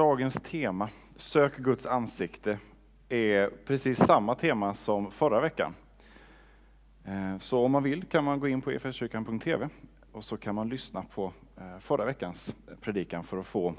Dagens 0.00 0.34
tema, 0.34 0.88
Sök 1.16 1.56
Guds 1.56 1.86
ansikte, 1.86 2.58
är 3.08 3.50
precis 3.66 3.98
samma 3.98 4.34
tema 4.34 4.74
som 4.74 5.10
förra 5.10 5.40
veckan. 5.40 5.74
Eh, 7.04 7.38
så 7.38 7.64
om 7.64 7.72
man 7.72 7.82
vill 7.82 8.04
kan 8.04 8.24
man 8.24 8.40
gå 8.40 8.48
in 8.48 8.60
på 8.60 8.70
efeskyrkan.tv 8.70 9.68
och 10.12 10.24
så 10.24 10.36
kan 10.36 10.54
man 10.54 10.68
lyssna 10.68 11.04
på 11.14 11.32
eh, 11.56 11.78
förra 11.80 12.04
veckans 12.04 12.54
eh, 12.68 12.74
predikan 12.80 13.24
för 13.24 13.38
att 13.38 13.46
få 13.46 13.74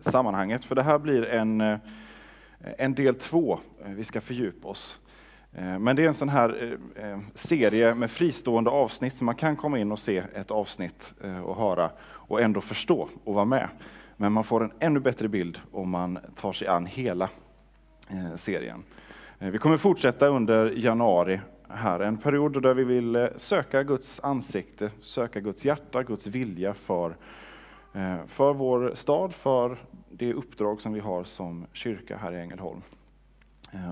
sammanhanget. 0.00 0.64
För 0.64 0.74
det 0.74 0.82
här 0.82 0.98
blir 0.98 1.24
en, 1.24 1.78
en 2.58 2.94
del 2.94 3.14
två, 3.14 3.58
vi 3.84 4.04
ska 4.04 4.20
fördjupa 4.20 4.68
oss. 4.68 4.98
Men 5.50 5.96
det 5.96 6.02
är 6.02 6.08
en 6.08 6.14
sån 6.14 6.28
här 6.28 6.78
serie 7.34 7.94
med 7.94 8.10
fristående 8.10 8.70
avsnitt, 8.70 9.14
så 9.14 9.24
man 9.24 9.34
kan 9.34 9.56
komma 9.56 9.78
in 9.78 9.92
och 9.92 9.98
se 9.98 10.18
ett 10.34 10.50
avsnitt 10.50 11.14
och 11.44 11.56
höra 11.56 11.90
och 12.02 12.40
ändå 12.40 12.60
förstå 12.60 13.08
och 13.24 13.34
vara 13.34 13.44
med. 13.44 13.68
Men 14.16 14.32
man 14.32 14.44
får 14.44 14.64
en 14.64 14.72
ännu 14.78 15.00
bättre 15.00 15.28
bild 15.28 15.60
om 15.72 15.90
man 15.90 16.18
tar 16.36 16.52
sig 16.52 16.68
an 16.68 16.86
hela 16.86 17.28
eh, 18.10 18.36
serien. 18.36 18.84
Eh, 19.38 19.50
vi 19.50 19.58
kommer 19.58 19.76
fortsätta 19.76 20.28
under 20.28 20.70
januari 20.70 21.40
här, 21.68 22.00
en 22.00 22.18
period 22.18 22.62
där 22.62 22.74
vi 22.74 22.84
vill 22.84 23.16
eh, 23.16 23.26
söka 23.36 23.82
Guds 23.82 24.20
ansikte, 24.20 24.90
söka 25.00 25.40
Guds 25.40 25.64
hjärta, 25.64 26.02
Guds 26.02 26.26
vilja 26.26 26.74
för, 26.74 27.16
för 28.26 28.54
vår 28.54 28.92
stad, 28.94 29.34
för 29.34 29.76
det 30.10 30.34
uppdrag 30.34 30.80
som 30.80 30.92
vi 30.92 31.00
har 31.00 31.24
som 31.24 31.66
kyrka 31.72 32.16
här 32.16 32.32
i 32.32 32.40
Ängelholm. 32.40 32.82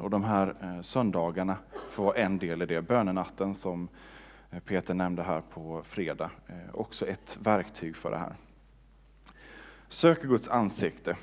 Och 0.03 0.11
de 0.11 0.25
här 0.25 0.55
söndagarna 0.83 1.57
får 1.91 2.05
vara 2.05 2.17
en 2.17 2.39
del 2.39 2.63
i 2.63 2.67
det. 2.67 2.83
Bönenatten 2.83 3.55
som 3.55 3.89
Peter 4.65 4.95
nämnde 4.95 5.23
här 5.23 5.43
på 5.55 5.83
fredag, 5.85 6.31
också 6.73 7.07
ett 7.07 7.39
verktyg 7.41 7.97
för 7.97 8.11
det 8.11 8.19
här 8.19 8.37
söker 9.89 10.29
Guds 10.29 10.49
ansikte. 10.49 11.17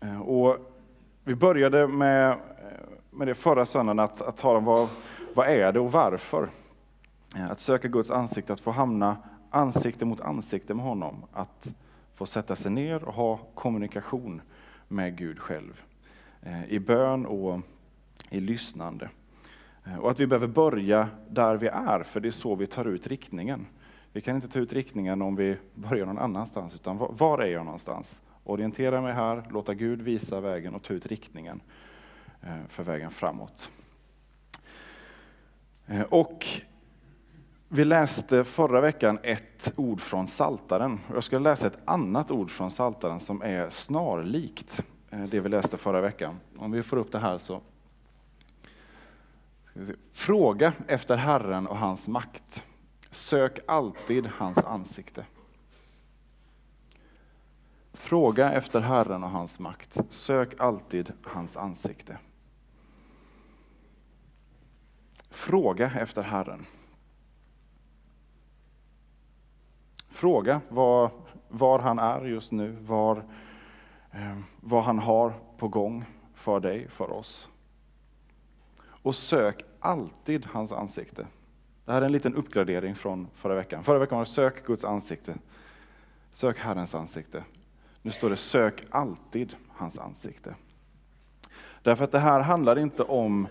Eh, 0.00 0.20
och 0.20 0.56
vi 1.24 1.34
började 1.34 1.88
med, 1.88 2.30
eh, 2.30 2.36
med 3.10 3.28
det 3.28 3.34
förra 3.34 3.66
söndagen, 3.66 3.98
att, 3.98 4.22
att 4.22 4.36
tala 4.36 4.58
om 4.58 4.64
vad, 4.64 4.88
vad 5.34 5.48
är 5.48 5.72
det 5.72 5.80
och 5.80 5.92
varför? 5.92 6.48
Eh, 7.36 7.50
att 7.50 7.60
söka 7.60 7.88
Guds 7.88 8.10
ansikte, 8.10 8.52
att 8.52 8.60
få 8.60 8.70
hamna 8.70 9.16
ansikte 9.50 10.04
mot 10.04 10.20
ansikte 10.20 10.74
med 10.74 10.84
honom, 10.84 11.24
att 11.32 11.74
få 12.14 12.26
sätta 12.26 12.56
sig 12.56 12.70
ner 12.70 13.04
och 13.04 13.14
ha 13.14 13.36
kommunikation 13.54 14.42
med 14.88 15.16
Gud 15.16 15.38
själv. 15.38 15.82
I 16.68 16.78
bön 16.78 17.26
och 17.26 17.60
i 18.30 18.40
lyssnande. 18.40 19.08
Och 20.00 20.10
att 20.10 20.20
vi 20.20 20.26
behöver 20.26 20.46
börja 20.46 21.08
där 21.28 21.56
vi 21.56 21.66
är, 21.66 22.02
för 22.02 22.20
det 22.20 22.28
är 22.28 22.32
så 22.32 22.54
vi 22.54 22.66
tar 22.66 22.84
ut 22.84 23.06
riktningen. 23.06 23.66
Vi 24.12 24.20
kan 24.20 24.36
inte 24.36 24.48
ta 24.48 24.58
ut 24.58 24.72
riktningen 24.72 25.22
om 25.22 25.36
vi 25.36 25.56
börjar 25.74 26.06
någon 26.06 26.18
annanstans, 26.18 26.74
utan 26.74 26.98
var 26.98 27.38
är 27.38 27.46
jag 27.46 27.64
någonstans? 27.64 28.20
Orientera 28.44 29.00
mig 29.00 29.12
här, 29.12 29.44
låta 29.50 29.74
Gud 29.74 30.02
visa 30.02 30.40
vägen 30.40 30.74
och 30.74 30.82
ta 30.82 30.94
ut 30.94 31.06
riktningen 31.06 31.60
eh, 32.42 32.66
för 32.68 32.82
vägen 32.82 33.10
framåt. 33.10 33.70
Eh, 35.86 36.02
och 36.02 36.46
vi 37.68 37.84
läste 37.84 38.44
förra 38.44 38.80
veckan 38.80 39.18
ett 39.22 39.72
ord 39.76 40.00
från 40.00 40.28
Saltaren. 40.28 41.00
Jag 41.14 41.24
ska 41.24 41.38
läsa 41.38 41.66
ett 41.66 41.78
annat 41.84 42.30
ord 42.30 42.50
från 42.50 42.70
Saltaren 42.70 43.20
som 43.20 43.42
är 43.42 43.70
snarlikt 43.70 44.82
eh, 45.10 45.24
det 45.24 45.40
vi 45.40 45.48
läste 45.48 45.76
förra 45.76 46.00
veckan. 46.00 46.40
Om 46.56 46.72
vi 46.72 46.82
får 46.82 46.96
upp 46.96 47.12
det 47.12 47.18
här 47.18 47.38
så. 47.38 47.60
Fråga 50.12 50.72
efter 50.86 51.16
Herren 51.16 51.66
och 51.66 51.78
hans 51.78 52.08
makt. 52.08 52.64
Sök 53.12 53.58
alltid 53.66 54.26
hans 54.26 54.58
ansikte. 54.58 55.26
Fråga 57.92 58.52
efter 58.52 58.80
Herren 58.80 59.24
och 59.24 59.30
hans 59.30 59.58
makt. 59.58 59.98
Sök 60.10 60.60
alltid 60.60 61.12
hans 61.24 61.56
ansikte. 61.56 62.18
Fråga 65.30 65.90
efter 65.90 66.22
Herren. 66.22 66.66
Fråga 70.08 70.60
var, 70.68 71.10
var 71.48 71.78
han 71.78 71.98
är 71.98 72.24
just 72.24 72.52
nu, 72.52 72.76
var, 72.80 73.16
eh, 74.10 74.38
vad 74.60 74.84
han 74.84 74.98
har 74.98 75.32
på 75.58 75.68
gång 75.68 76.04
för 76.34 76.60
dig, 76.60 76.88
för 76.88 77.10
oss. 77.10 77.48
Och 78.84 79.14
sök 79.14 79.64
alltid 79.80 80.46
hans 80.46 80.72
ansikte. 80.72 81.26
Det 81.84 81.92
här 81.92 82.02
är 82.02 82.06
en 82.06 82.12
liten 82.12 82.34
uppgradering 82.34 82.94
från 82.94 83.28
förra 83.34 83.54
veckan. 83.54 83.84
Förra 83.84 83.98
veckan 83.98 84.18
var 84.18 84.24
det 84.24 84.30
sök 84.30 84.66
Guds 84.66 84.84
ansikte. 84.84 85.34
Sök 86.30 86.58
Herrens 86.58 86.94
ansikte. 86.94 87.44
Nu 88.02 88.10
står 88.10 88.30
det 88.30 88.36
sök 88.36 88.84
alltid 88.90 89.56
hans 89.68 89.98
ansikte. 89.98 90.54
Därför 91.82 92.04
att 92.04 92.12
det 92.12 92.18
här 92.18 92.40
handlar 92.40 92.78
inte 92.78 93.02
om 93.02 93.48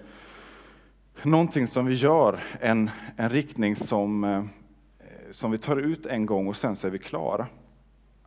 någonting 1.23 1.67
som 1.67 1.85
vi 1.85 1.93
gör, 1.93 2.39
en, 2.59 2.89
en 3.15 3.29
riktning 3.29 3.75
som, 3.75 4.23
eh, 4.23 4.43
som 5.31 5.51
vi 5.51 5.57
tar 5.57 5.77
ut 5.77 6.05
en 6.05 6.25
gång 6.25 6.47
och 6.47 6.57
sen 6.57 6.75
så 6.75 6.87
är 6.87 6.91
vi 6.91 6.99
klara. 6.99 7.47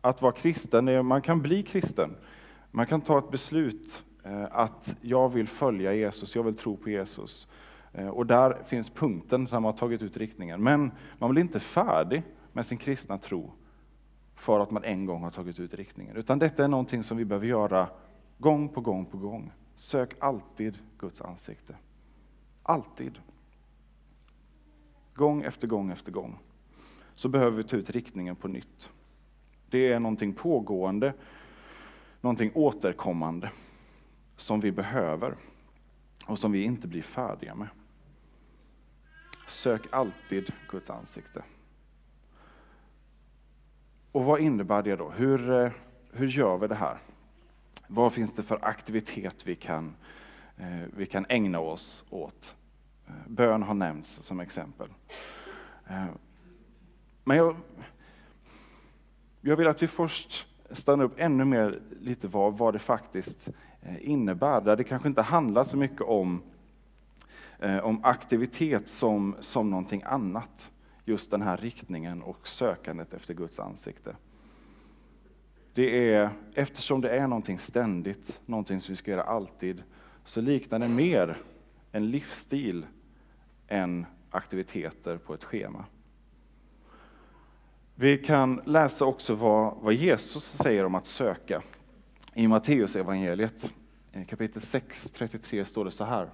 Att 0.01 0.21
vara 0.21 0.31
kristen, 0.31 1.05
man 1.05 1.21
kan 1.21 1.41
bli 1.41 1.63
kristen. 1.63 2.15
Man 2.71 2.87
kan 2.87 3.01
ta 3.01 3.19
ett 3.19 3.31
beslut 3.31 4.03
eh, 4.23 4.43
att 4.51 4.95
jag 5.01 5.33
vill 5.33 5.47
följa 5.47 5.93
Jesus, 5.93 6.35
jag 6.35 6.43
vill 6.43 6.55
tro 6.55 6.77
på 6.77 6.89
Jesus. 6.89 7.47
Eh, 7.97 8.07
och 8.07 8.25
där 8.25 8.63
finns 8.63 8.89
punkten 8.89 9.45
där 9.45 9.53
man 9.53 9.63
har 9.63 9.73
tagit 9.73 10.01
ut 10.01 10.17
riktningen. 10.17 10.63
Men 10.63 10.91
man 11.19 11.31
blir 11.31 11.41
inte 11.41 11.59
färdig 11.59 12.23
med 12.53 12.65
sin 12.65 12.77
kristna 12.77 13.17
tro 13.17 13.51
för 14.35 14.59
att 14.59 14.71
man 14.71 14.83
en 14.83 15.05
gång 15.05 15.23
har 15.23 15.31
tagit 15.31 15.59
ut 15.59 15.73
riktningen. 15.73 16.15
Utan 16.15 16.39
detta 16.39 16.63
är 16.63 16.67
någonting 16.67 17.03
som 17.03 17.17
vi 17.17 17.25
behöver 17.25 17.47
göra 17.47 17.89
gång 18.37 18.69
på 18.69 18.81
gång 18.81 19.05
på 19.05 19.17
gång. 19.17 19.51
Sök 19.75 20.15
alltid 20.19 20.77
Guds 20.97 21.21
ansikte. 21.21 21.75
Alltid. 22.63 23.19
Gång 25.13 25.43
efter 25.43 25.67
gång 25.67 25.91
efter 25.91 26.11
gång. 26.11 26.39
Så 27.13 27.29
behöver 27.29 27.57
vi 27.57 27.63
ta 27.63 27.77
ut 27.77 27.89
riktningen 27.89 28.35
på 28.35 28.47
nytt. 28.47 28.89
Det 29.69 29.91
är 29.91 29.99
någonting 29.99 30.33
pågående, 30.33 31.13
någonting 32.21 32.51
återkommande 32.53 33.51
som 34.35 34.59
vi 34.59 34.71
behöver 34.71 35.35
och 36.27 36.39
som 36.39 36.51
vi 36.51 36.63
inte 36.63 36.87
blir 36.87 37.01
färdiga 37.01 37.55
med. 37.55 37.67
Sök 39.47 39.81
alltid 39.89 40.53
Guds 40.69 40.89
ansikte. 40.89 41.43
Och 44.11 44.25
vad 44.25 44.39
innebär 44.39 44.83
det 44.83 44.95
då? 44.95 45.09
Hur, 45.09 45.51
eh, 45.51 45.71
hur 46.11 46.27
gör 46.27 46.57
vi 46.57 46.67
det 46.67 46.75
här? 46.75 46.97
Vad 47.87 48.13
finns 48.13 48.33
det 48.33 48.43
för 48.43 48.65
aktivitet 48.65 49.47
vi 49.47 49.55
kan 49.55 49.95
eh, 50.57 50.87
vi 50.97 51.05
kan 51.05 51.25
ägna 51.29 51.59
oss 51.59 52.03
åt. 52.09 52.55
Eh, 53.07 53.13
bön 53.27 53.63
har 53.63 53.73
nämnts 53.73 54.11
som 54.11 54.39
exempel. 54.39 54.87
Men 57.23 57.37
jag, 57.37 57.55
jag 59.41 59.55
vill 59.55 59.67
att 59.67 59.81
vi 59.81 59.87
först 59.87 60.47
stannar 60.71 61.03
upp 61.03 61.13
ännu 61.17 61.45
mer 61.45 61.79
lite 61.99 62.27
vad, 62.27 62.57
vad 62.57 62.73
det 62.73 62.79
faktiskt 62.79 63.49
innebär. 63.99 64.61
Där 64.61 64.75
det 64.75 64.83
kanske 64.83 65.07
inte 65.07 65.21
handlar 65.21 65.63
så 65.63 65.77
mycket 65.77 66.01
om, 66.01 66.41
Eh, 67.59 67.79
om 67.79 67.99
aktivitet 68.03 68.89
som, 68.89 69.35
som 69.39 69.69
någonting 69.69 70.03
annat. 70.05 70.71
Just 71.05 71.31
den 71.31 71.41
här 71.41 71.57
riktningen 71.57 72.21
och 72.21 72.47
sökandet 72.47 73.13
efter 73.13 73.33
Guds 73.33 73.59
ansikte. 73.59 74.15
Det 75.73 76.13
är, 76.13 76.29
eftersom 76.53 77.01
det 77.01 77.09
är 77.09 77.27
någonting 77.27 77.59
ständigt, 77.59 78.41
någonting 78.45 78.79
som 78.79 78.91
vi 78.91 78.95
ska 78.95 79.11
göra 79.11 79.23
alltid, 79.23 79.83
så 80.25 80.41
liknar 80.41 80.79
det 80.79 80.87
mer 80.87 81.37
en 81.91 82.09
livsstil 82.09 82.85
än 83.67 84.05
aktiviteter 84.29 85.17
på 85.17 85.33
ett 85.33 85.43
schema. 85.43 85.85
Vi 87.95 88.17
kan 88.17 88.61
läsa 88.65 89.05
också 89.05 89.35
vad, 89.35 89.77
vad 89.81 89.93
Jesus 89.93 90.43
säger 90.43 90.85
om 90.85 90.95
att 90.95 91.07
söka. 91.07 91.61
I 92.33 92.47
Matteus 92.47 92.95
evangeliet 92.95 93.73
kapitel 94.27 94.61
6, 94.61 95.11
33 95.11 95.65
står 95.65 95.85
det 95.85 95.91
så 95.91 96.03
här. 96.03 96.29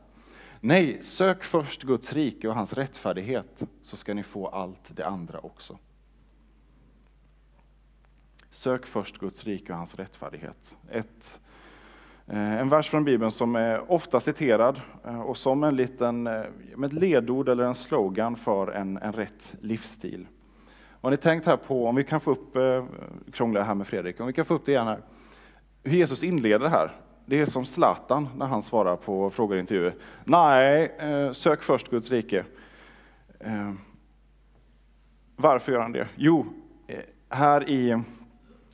Nej, 0.63 1.03
sök 1.03 1.43
först 1.43 1.83
Guds 1.83 2.13
rike 2.13 2.47
och 2.47 2.55
hans 2.55 2.73
rättfärdighet, 2.73 3.63
så 3.81 3.97
ska 3.97 4.13
ni 4.13 4.23
få 4.23 4.47
allt 4.47 4.95
det 4.95 5.05
andra 5.05 5.39
också. 5.39 5.77
Sök 8.49 8.85
först 8.85 9.17
Guds 9.17 9.43
rike 9.43 9.73
och 9.73 9.77
hans 9.77 9.95
rättfärdighet. 9.95 10.77
Ett 10.89 11.41
eh, 12.27 12.53
en 12.59 12.69
vers 12.69 12.89
från 12.89 13.03
Bibeln 13.03 13.31
som 13.31 13.55
är 13.55 13.91
ofta 13.91 14.19
citerad 14.19 14.81
eh, 15.05 15.21
och 15.21 15.37
som 15.37 15.63
en 15.63 15.75
liten 15.75 16.27
eh, 16.27 16.43
ett 16.85 16.93
ledord 16.93 17.49
eller 17.49 17.63
en 17.63 17.75
slogan 17.75 18.35
för 18.35 18.67
en, 18.67 18.97
en 18.97 19.13
rätt 19.13 19.55
livsstil. 19.61 20.27
Har 21.01 21.11
ni 21.11 21.17
tänkt 21.17 21.45
här 21.45 21.57
på, 21.57 21.87
om 21.87 21.95
vi 21.95 22.03
kan 22.03 22.19
få 22.19 22.31
upp, 22.31 22.57
krångla 23.33 23.63
här 23.63 23.75
med 23.75 23.87
Fredrik, 23.87 24.19
om 24.19 24.27
vi 24.27 24.33
kan 24.33 24.45
få 24.45 24.53
upp 24.53 24.65
det 24.65 24.71
igen 24.71 24.87
här. 24.87 25.01
Hur 25.83 25.97
Jesus 25.97 26.23
inleder 26.23 26.59
det 26.59 26.69
här. 26.69 26.91
Det 27.31 27.39
är 27.39 27.45
som 27.45 27.65
Zlatan 27.65 28.29
när 28.37 28.45
han 28.45 28.63
svarar 28.63 28.95
på 28.95 29.29
frågor 29.29 29.55
och 29.55 29.59
intervjuer. 29.59 29.93
Nej, 30.23 30.95
eh, 30.99 31.31
sök 31.31 31.61
först 31.61 31.89
Guds 31.89 32.11
rike. 32.11 32.45
Eh, 33.39 33.73
varför 35.35 35.71
gör 35.71 35.79
han 35.79 35.91
det? 35.91 36.07
Jo, 36.15 36.45
eh, 36.87 36.99
här 37.29 37.69
i 37.69 38.01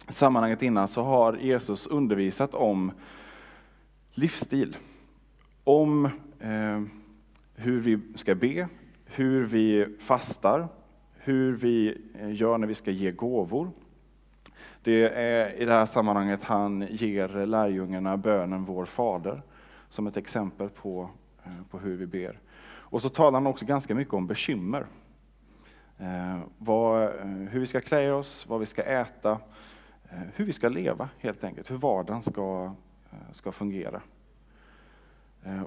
sammanhanget 0.10 0.62
innan 0.62 0.88
så 0.88 1.04
har 1.04 1.38
Jesus 1.38 1.88
undervisat 1.88 2.56
om 2.56 2.92
livsstil. 4.12 4.78
Om 5.64 6.10
hur 7.56 7.80
vi 7.80 8.00
ska 8.16 8.36
be, 8.36 8.68
hur 9.06 9.46
vi 9.46 9.96
fastar, 10.00 10.68
hur 11.14 11.54
vi 11.54 11.98
gör 12.32 12.58
när 12.58 12.68
vi 12.68 12.76
ska 12.76 12.92
ge 12.92 13.12
gåvor. 13.12 13.72
Det 14.88 15.10
är 15.10 15.54
i 15.54 15.66
det 15.66 15.72
här 15.72 15.86
sammanhanget 15.86 16.44
han 16.44 16.88
ger 16.90 17.46
lärjungarna 17.46 18.18
bönen 18.18 18.66
Vår 18.66 18.86
Fader 18.86 19.42
som 19.90 20.08
ett 20.08 20.18
exempel 20.18 20.70
på, 20.70 21.10
eh, 21.44 21.52
på 21.70 21.80
hur 21.80 21.98
vi 21.98 22.06
ber. 22.08 22.40
Och 22.66 23.02
så 23.02 23.10
talar 23.10 23.40
han 23.40 23.48
också 23.48 23.66
ganska 23.66 23.96
mycket 23.96 24.14
om 24.14 24.28
bekymmer. 24.28 24.86
Eh, 25.98 26.40
vad, 26.58 27.04
eh, 27.04 27.26
hur 27.26 27.60
vi 27.60 27.66
ska 27.66 27.82
klä 27.82 28.12
oss, 28.12 28.46
vad 28.48 28.60
vi 28.60 28.66
ska 28.66 28.84
äta, 28.84 29.32
eh, 30.10 30.20
hur 30.36 30.46
vi 30.46 30.54
ska 30.54 30.70
leva 30.70 31.10
helt 31.20 31.44
enkelt, 31.44 31.72
hur 31.72 31.78
vardagen 31.78 32.24
ska, 32.24 32.74
ska 33.32 33.52
fungera. 33.52 34.02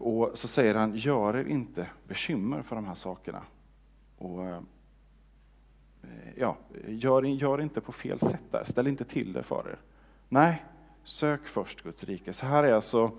Och 0.00 0.30
så 0.34 0.48
säger 0.48 0.74
han, 0.74 0.96
gör 0.96 1.36
er 1.36 1.44
inte 1.48 1.86
bekymmer 2.08 2.62
för 2.62 2.76
de 2.76 2.84
här 2.84 2.94
sakerna. 2.94 3.42
Och 4.18 4.62
ja, 6.36 6.56
gör, 6.88 7.22
gör 7.22 7.60
inte 7.60 7.80
på 7.80 7.92
fel 7.92 8.20
sätt 8.20 8.44
där, 8.50 8.64
ställ 8.64 8.86
inte 8.86 9.04
till 9.04 9.32
det 9.32 9.42
för 9.42 9.68
er. 9.68 9.78
Nej, 10.28 10.64
sök 11.04 11.46
först 11.46 11.82
Guds 11.82 12.04
rike. 12.04 12.32
Så 12.32 12.46
här 12.46 12.64
är 12.64 12.72
alltså 12.72 13.18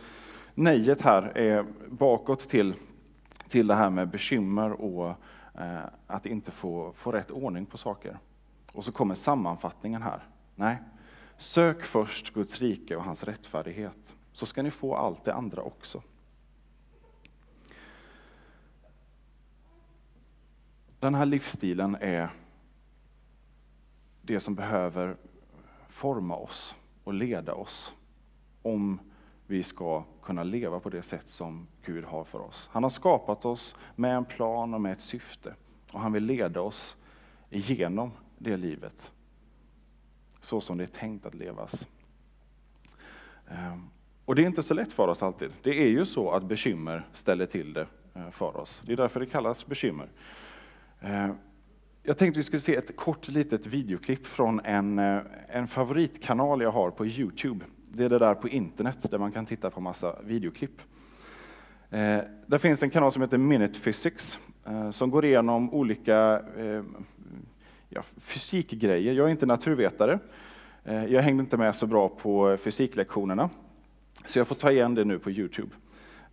nejet 0.56 1.01
här 1.01 1.38
är 1.38 1.66
bakåt 1.89 2.50
till, 2.50 2.74
till 3.48 3.68
det 3.68 3.75
här 3.75 3.89
med 3.89 4.10
bekymmer 4.10 4.72
och 4.72 5.10
eh, 5.60 5.83
att 6.07 6.25
inte 6.25 6.51
få, 6.51 6.94
få 6.95 7.12
rätt 7.12 7.31
ordning 7.31 7.66
på 7.66 7.78
saker. 7.78 8.19
Och 8.74 8.86
så 8.86 8.92
kommer 8.92 9.16
sammanfattningen 9.16 10.01
här. 10.01 10.24
Nej, 10.56 10.77
sök 11.38 11.84
först 11.84 12.34
Guds 12.34 12.62
rike 12.62 12.95
och 12.95 13.04
hans 13.04 13.24
rättfärdighet, 13.24 14.16
så 14.31 14.45
ska 14.45 14.63
ni 14.63 14.72
få 14.72 14.95
allt 14.95 15.24
det 15.24 15.34
andra 15.34 15.62
också. 15.62 16.01
Den 21.00 21.16
här 21.16 21.25
livsstilen 21.25 21.98
är 22.00 22.30
det 24.21 24.39
som 24.39 24.56
behöver 24.56 25.18
forma 25.89 26.35
oss 26.35 26.75
och 27.03 27.13
leda 27.13 27.53
oss 27.53 27.95
om 28.62 29.00
vi 29.47 29.63
ska 29.63 30.03
kunna 30.23 30.44
leva 30.44 30.79
på 30.79 30.89
det 30.89 31.01
sätt 31.01 31.29
som 31.29 31.68
Gud 31.85 32.06
har 32.06 32.23
för 32.23 32.39
oss. 32.39 32.69
Han 32.71 32.83
har 32.83 32.89
skapat 32.89 33.45
oss 33.45 33.75
med 33.95 34.15
en 34.15 34.25
plan 34.25 34.73
och 34.73 34.81
med 34.81 34.91
ett 34.91 35.01
syfte 35.01 35.56
och 35.91 36.00
han 36.00 36.13
vill 36.13 36.23
leda 36.23 36.62
oss 36.62 36.97
igenom 37.50 38.12
det 38.38 38.57
livet 38.57 39.12
så 40.41 40.62
som 40.62 40.77
det 40.77 40.83
är 40.83 40.88
tänkt 40.88 41.25
att 41.25 41.35
levas. 41.35 41.88
Ehm, 43.47 43.89
och 44.25 44.35
det 44.35 44.41
är 44.41 44.45
inte 44.45 44.63
så 44.63 44.74
lätt 44.74 44.94
för 44.94 45.07
oss 45.07 45.24
alltid. 45.24 45.51
Det 45.62 45.83
är 45.83 45.89
ju 45.89 46.06
så 46.06 46.31
att 46.31 46.44
bekymmer 46.44 47.07
ställer 47.13 47.45
till 47.45 47.74
det 47.74 47.88
eh, 48.13 48.29
för 48.29 48.57
oss. 48.57 48.81
Det 48.85 48.94
är 48.94 48.97
därför 48.97 49.19
det 49.19 49.25
kallas 49.25 49.65
bekymmer. 49.65 50.09
Ehm, 51.00 51.38
jag 52.03 52.18
tänkte 52.18 52.39
vi 52.39 52.44
skulle 52.44 52.59
se 52.59 52.75
ett 52.75 52.95
kort 52.95 53.27
litet 53.27 53.65
videoklipp 53.65 54.27
från 54.27 54.59
en, 54.59 55.00
eh, 55.00 55.21
en 55.50 55.68
favoritkanal 55.68 56.62
jag 56.62 56.71
har 56.71 56.92
på 56.92 57.06
Youtube. 57.06 57.65
Det 57.89 58.03
är 58.03 58.09
det 58.09 58.18
där 58.18 58.36
på 58.36 58.50
internet 58.50 59.12
där 59.12 59.18
man 59.18 59.31
kan 59.31 59.45
titta 59.45 59.69
på 59.69 59.81
massa 59.81 60.15
videoklipp. 60.24 60.81
Eh, 61.89 62.19
där 62.45 62.57
finns 62.57 62.83
en 62.83 62.89
kanal 62.89 63.12
som 63.12 63.21
heter 63.21 63.38
Minute 63.38 63.80
Physics 63.80 64.39
eh, 64.65 64.92
som 64.92 65.12
går 65.12 65.25
igenom 65.25 65.74
olika 65.74 66.42
eh, 66.57 66.83
ja, 67.89 68.03
fysikgrejer. 68.18 69.13
Jag 69.13 69.27
är 69.27 69.31
inte 69.31 69.45
naturvetare. 69.45 70.19
Eh, 70.83 71.06
jag 71.06 71.21
hängde 71.21 71.42
inte 71.42 71.57
med 71.57 71.75
så 71.75 71.88
bra 71.88 72.09
på 72.09 72.51
eh, 72.51 72.57
fysiklektionerna. 72.57 73.50
Så 74.25 74.39
jag 74.39 74.48
får 74.48 74.56
ta 74.56 74.71
igen 74.71 74.95
det 74.95 75.06
nu 75.06 75.19
på 75.19 75.31
Youtube. 75.31 75.71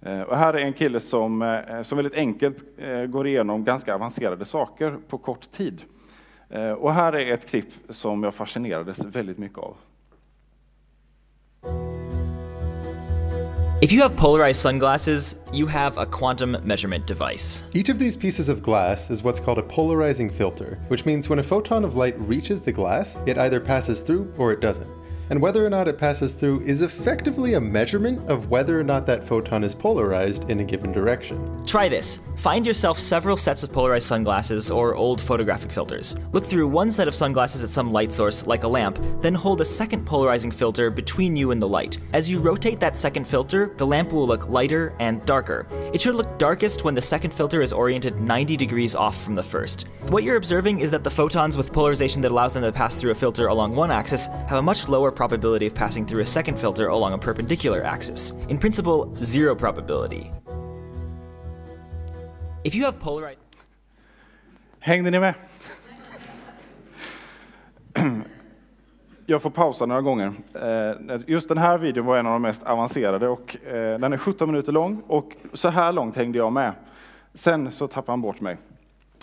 Eh, 0.02 0.20
och 0.20 0.36
här 0.36 0.54
är 0.54 0.58
en 0.58 0.72
kille 0.72 1.00
som, 1.00 1.42
eh, 1.42 1.82
som 1.82 1.96
väldigt 1.96 2.14
enkelt 2.14 2.64
eh, 2.78 3.02
går 3.02 3.26
igenom 3.26 3.64
ganska 3.64 3.94
avancerade 3.94 4.44
saker 4.44 4.96
på 5.08 5.18
kort 5.18 5.50
tid. 5.50 5.82
Och 6.78 6.92
här 6.92 7.12
är 7.12 7.32
ett 7.32 7.46
klipp 7.48 7.68
som 7.90 8.22
jag 8.22 8.34
fascinerades 8.34 9.04
väldigt 9.04 9.38
mycket 9.38 9.58
av. 9.58 9.76
If 13.80 13.92
you 13.92 14.02
have 14.02 14.16
polarized 14.16 14.62
sunglasses, 14.62 15.36
you 15.52 15.66
have 15.66 15.98
a 15.98 16.06
quantum 16.06 16.56
measurement 16.64 17.06
device. 17.06 17.64
Each 17.74 17.90
of 17.90 17.98
these 17.98 18.16
pieces 18.16 18.48
of 18.48 18.62
glass 18.62 19.10
is 19.10 19.22
what's 19.22 19.40
called 19.44 19.58
a 19.58 19.62
polarizing 19.68 20.30
filter, 20.30 20.78
which 20.88 21.04
means 21.04 21.28
when 21.28 21.38
a 21.38 21.42
photon 21.42 21.84
of 21.84 21.94
light 21.94 22.16
reaches 22.18 22.60
the 22.60 22.72
glass, 22.72 23.16
it 23.26 23.36
either 23.38 23.60
passes 23.60 24.02
through 24.02 24.32
or 24.38 24.52
it 24.52 24.60
doesn't 24.60 24.97
and 25.30 25.40
whether 25.40 25.64
or 25.64 25.70
not 25.70 25.88
it 25.88 25.98
passes 25.98 26.34
through 26.34 26.60
is 26.60 26.82
effectively 26.82 27.54
a 27.54 27.60
measurement 27.60 28.28
of 28.28 28.50
whether 28.50 28.78
or 28.78 28.84
not 28.84 29.06
that 29.06 29.26
photon 29.26 29.64
is 29.64 29.74
polarized 29.74 30.48
in 30.50 30.60
a 30.60 30.64
given 30.64 30.92
direction. 30.92 31.64
Try 31.64 31.88
this. 31.88 32.20
Find 32.36 32.64
yourself 32.64 32.98
several 32.98 33.36
sets 33.36 33.64
of 33.64 33.72
polarized 33.72 34.06
sunglasses 34.06 34.70
or 34.70 34.94
old 34.94 35.20
photographic 35.20 35.72
filters. 35.72 36.16
Look 36.32 36.44
through 36.44 36.68
one 36.68 36.90
set 36.90 37.08
of 37.08 37.14
sunglasses 37.14 37.64
at 37.64 37.70
some 37.70 37.90
light 37.90 38.12
source, 38.12 38.46
like 38.46 38.62
a 38.62 38.68
lamp, 38.68 38.98
then 39.20 39.34
hold 39.34 39.60
a 39.60 39.64
second 39.64 40.06
polarizing 40.06 40.52
filter 40.52 40.90
between 40.90 41.34
you 41.34 41.50
and 41.50 41.60
the 41.60 41.68
light. 41.68 41.98
As 42.12 42.30
you 42.30 42.38
rotate 42.38 42.78
that 42.80 42.96
second 42.96 43.26
filter, 43.26 43.74
the 43.76 43.86
lamp 43.86 44.12
will 44.12 44.26
look 44.26 44.48
lighter 44.48 44.94
and 45.00 45.24
darker. 45.26 45.66
It 45.92 46.00
should 46.00 46.14
look 46.14 46.38
darkest 46.38 46.84
when 46.84 46.94
the 46.94 47.02
second 47.02 47.34
filter 47.34 47.60
is 47.60 47.72
oriented 47.72 48.20
90 48.20 48.56
degrees 48.56 48.94
off 48.94 49.20
from 49.22 49.34
the 49.34 49.42
first. 49.42 49.88
What 50.08 50.22
you're 50.22 50.36
observing 50.36 50.80
is 50.80 50.90
that 50.92 51.02
the 51.02 51.10
photons 51.10 51.56
with 51.56 51.72
polarization 51.72 52.22
that 52.22 52.30
allows 52.30 52.52
them 52.52 52.62
to 52.62 52.72
pass 52.72 52.96
through 52.96 53.10
a 53.10 53.16
filter 53.16 53.48
along 53.48 53.74
one 53.74 53.90
axis 53.90 54.26
have 54.26 54.58
a 54.58 54.62
much 54.62 54.88
lower 54.88 55.10
probability 55.18 55.66
of 55.66 55.74
passing 55.74 56.06
through 56.06 56.22
a 56.22 56.26
second 56.26 56.58
filter 56.58 56.88
along 56.88 57.12
a 57.12 57.18
perpendicular 57.18 57.82
axis. 57.82 58.32
In 58.48 58.58
principle, 58.58 59.16
zero 59.16 59.56
probability. 59.56 60.30
If 62.64 62.74
you 62.74 62.84
have 62.84 63.00
polarized... 63.00 63.38
Hängde 64.80 65.10
ni 65.10 65.18
med? 65.18 65.34
Jag 69.26 69.42
får 69.42 69.50
pausa 69.50 69.86
några 69.86 70.00
gånger. 70.00 70.32
Eh, 70.54 71.20
just 71.26 71.48
den 71.48 71.58
här 71.58 71.78
videon 71.78 72.06
var 72.06 72.18
en 72.18 72.26
av 72.26 72.32
de 72.32 72.42
mest 72.42 72.62
avancerade 72.62 73.28
och 73.28 73.66
eh, 73.66 73.98
den 73.98 74.12
är 74.12 74.16
17 74.16 74.50
minuter 74.50 74.72
lång 74.72 75.02
och 75.06 75.32
så 75.52 75.68
här 75.68 75.92
långt 75.92 76.16
hängde 76.16 76.38
jag 76.38 76.52
med. 76.52 76.72
Sen 77.34 77.72
så 77.72 77.86
tappade 77.86 78.12
han 78.12 78.22
bort 78.22 78.40
mig. 78.40 78.56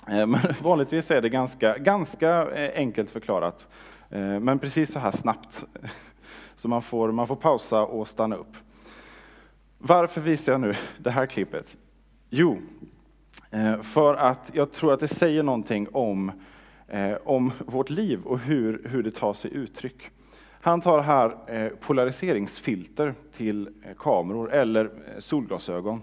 Eh, 0.09 0.27
men 0.27 0.39
vanligtvis 0.63 1.11
är 1.11 1.21
det 1.21 1.29
ganska, 1.29 1.77
ganska 1.77 2.47
enkelt 2.75 3.11
förklarat. 3.11 3.67
Eh, 4.09 4.39
men 4.39 4.59
precis 4.59 4.91
så 4.91 4.99
här 4.99 5.11
snabbt 5.11 5.65
så 6.55 6.67
man 6.67 6.81
får, 6.81 7.11
man 7.11 7.27
får 7.27 7.35
pausa 7.35 7.85
och 7.85 8.07
stanna 8.07 8.35
upp. 8.35 8.57
Varför 9.77 10.21
visar 10.21 10.51
jag 10.51 10.61
nu 10.61 10.73
det 10.97 11.11
här 11.11 11.25
klippet? 11.25 11.77
Jo, 12.29 12.61
eh, 13.51 13.81
för 13.81 14.13
att 14.13 14.51
jag 14.53 14.71
tror 14.71 14.93
att 14.93 14.99
det 14.99 15.07
säger 15.07 15.43
någonting 15.43 15.87
om, 15.91 16.31
eh, 16.87 17.13
om 17.23 17.51
vårt 17.65 17.89
liv 17.89 18.21
och 18.23 18.39
hur, 18.39 18.87
hur 18.89 19.03
det 19.03 19.11
tar 19.11 19.33
sig 19.33 19.53
uttryck. 19.53 20.09
Han 20.61 20.81
tar 20.81 20.99
här 20.99 21.69
polariseringsfilter 21.69 23.13
till 23.33 23.69
kameror 23.97 24.53
eller 24.53 24.91
solglasögon. 25.19 26.01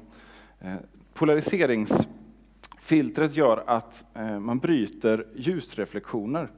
Polariseringsfiltret 1.14 3.36
gör 3.36 3.64
att 3.66 4.04
man 4.40 4.58
bryter 4.58 5.26
ljusreflektioner 5.34 6.48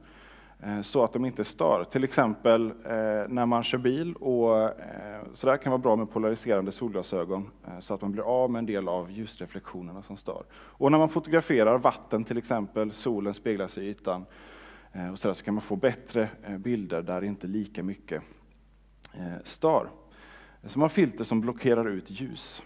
Eh, 0.59 0.81
så 0.81 1.03
att 1.03 1.13
de 1.13 1.25
inte 1.25 1.43
stör. 1.43 1.83
Till 1.83 2.03
exempel 2.03 2.65
eh, 2.69 3.27
när 3.29 3.45
man 3.45 3.63
kör 3.63 3.77
bil 3.77 4.13
och 4.13 4.61
eh, 4.61 5.21
så 5.33 5.47
där 5.47 5.57
kan 5.57 5.71
vara 5.71 5.81
bra 5.81 5.95
med 5.95 6.11
polariserande 6.11 6.71
solglasögon 6.71 7.49
så 7.79 7.93
att 7.93 8.01
man 8.01 8.11
blir 8.11 8.23
av 8.23 8.51
med 8.51 8.59
en 8.59 8.65
del 8.65 8.87
av 8.87 9.11
ljusreflektionerna 9.11 10.01
som 10.01 10.17
stör. 10.17 10.43
Och 10.53 10.91
när 10.91 10.97
man 10.97 11.09
fotograferar 11.09 11.77
vatten 11.77 12.23
till 12.23 12.37
exempel, 12.37 12.91
solen 12.91 13.33
speglas 13.33 13.77
i 13.77 13.81
ytan 13.81 14.25
och 15.11 15.19
så, 15.19 15.27
där, 15.27 15.33
så 15.33 15.45
kan 15.45 15.53
man 15.53 15.61
få 15.61 15.75
bättre 15.75 16.29
bilder 16.59 17.01
där 17.01 17.23
inte 17.23 17.47
lika 17.47 17.83
mycket 17.83 18.21
stör. 19.43 19.89
Så 20.63 20.79
man 20.79 20.83
har 20.83 20.89
filter 20.89 21.23
som 21.23 21.41
blockerar 21.41 21.89
ut 21.89 22.05
ljus. 22.09 22.63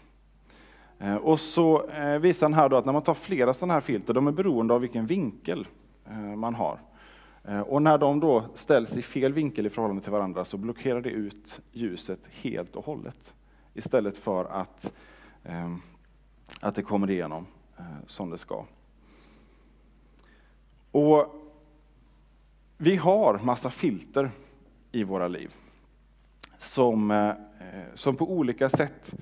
Och 1.21 1.39
så 1.39 1.89
visar 2.21 2.45
han 2.45 2.53
här 2.53 2.69
då 2.69 2.77
att 2.77 2.85
när 2.85 2.93
man 2.93 3.01
tar 3.01 3.13
flera 3.13 3.53
sådana 3.53 3.73
här 3.73 3.81
filter, 3.81 4.13
de 4.13 4.27
är 4.27 4.31
beroende 4.31 4.73
av 4.73 4.81
vilken 4.81 5.05
vinkel 5.05 5.67
man 6.35 6.55
har. 6.55 6.79
Eh, 7.49 7.59
och 7.59 7.81
när 7.81 7.97
de 7.97 8.19
då 8.19 8.45
ställs 8.55 8.97
i 8.97 9.01
fel 9.01 9.33
vinkel 9.33 9.65
i 9.65 9.69
förhållande 9.69 10.01
till 10.01 10.11
varandra 10.11 10.45
så 10.45 10.57
blockerar 10.57 11.01
det 11.01 11.09
ut 11.09 11.61
ljuset 11.71 12.19
helt 12.31 12.75
och 12.75 12.85
hållet. 12.85 13.33
Istället 13.73 14.17
för 14.17 14.45
att, 14.45 14.93
ehm, 15.43 15.81
att 16.61 16.75
det 16.75 16.81
kommer 16.81 17.09
igenom 17.09 17.45
eh, 17.77 17.83
som 18.07 18.29
det 18.29 18.37
ska. 18.37 18.65
Och 20.91 21.35
vi 22.77 22.95
har 22.95 23.39
massa 23.43 23.69
filter 23.69 24.31
i 24.91 25.03
våra 25.03 25.27
liv 25.27 25.53
som, 26.57 27.11
eh, 27.11 27.33
som 27.95 28.15
på 28.15 28.31
olika 28.31 28.69
sätt 28.69 29.15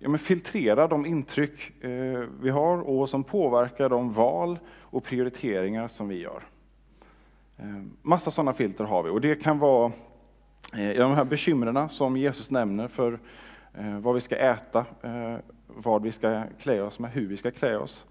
ja, 0.00 0.16
filtrerar 0.18 0.88
de 0.88 1.06
intryck 1.06 1.72
vi 2.40 2.50
har 2.50 2.80
och 2.80 3.08
som 3.08 3.24
påverkar 3.24 3.88
de 3.88 4.12
val 4.12 4.58
och 4.68 5.04
prioriteringar 5.04 5.88
som 5.88 6.08
vi 6.08 6.20
gör. 6.20 6.42
Eh, 7.58 7.82
massa 8.02 8.30
sådana 8.30 8.52
filter 8.52 8.84
har 8.84 9.02
vi 9.02 9.10
och 9.10 9.20
det 9.20 9.34
kan 9.34 9.58
vara 9.58 9.92
eh, 10.74 10.90
i 10.90 10.98
de 10.98 11.12
här 11.12 11.24
bekymren 11.24 11.88
som 11.88 12.16
Jesus 12.16 12.50
nämner 12.50 12.88
för 12.88 13.18
eh, 13.74 13.98
vad 13.98 14.14
vi 14.14 14.20
ska 14.20 14.36
äta, 14.36 14.86
vad 15.66 16.02
vi 16.02 16.12
ska 16.12 16.42
klä 16.58 16.82
oss 16.82 16.98
med, 16.98 17.10
hur 17.10 17.26
vi 17.26 17.36
ska 17.36 17.50
klä 17.50 17.78
oss. 17.78 18.06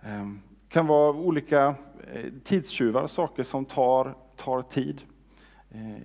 Det 0.00 0.74
kan 0.74 0.86
vara 0.86 1.10
olika 1.10 1.74
tidstjuvar, 2.44 3.06
saker 3.06 3.42
som 3.42 3.64
tar, 3.64 4.14
tar 4.36 4.62
tid 4.62 5.02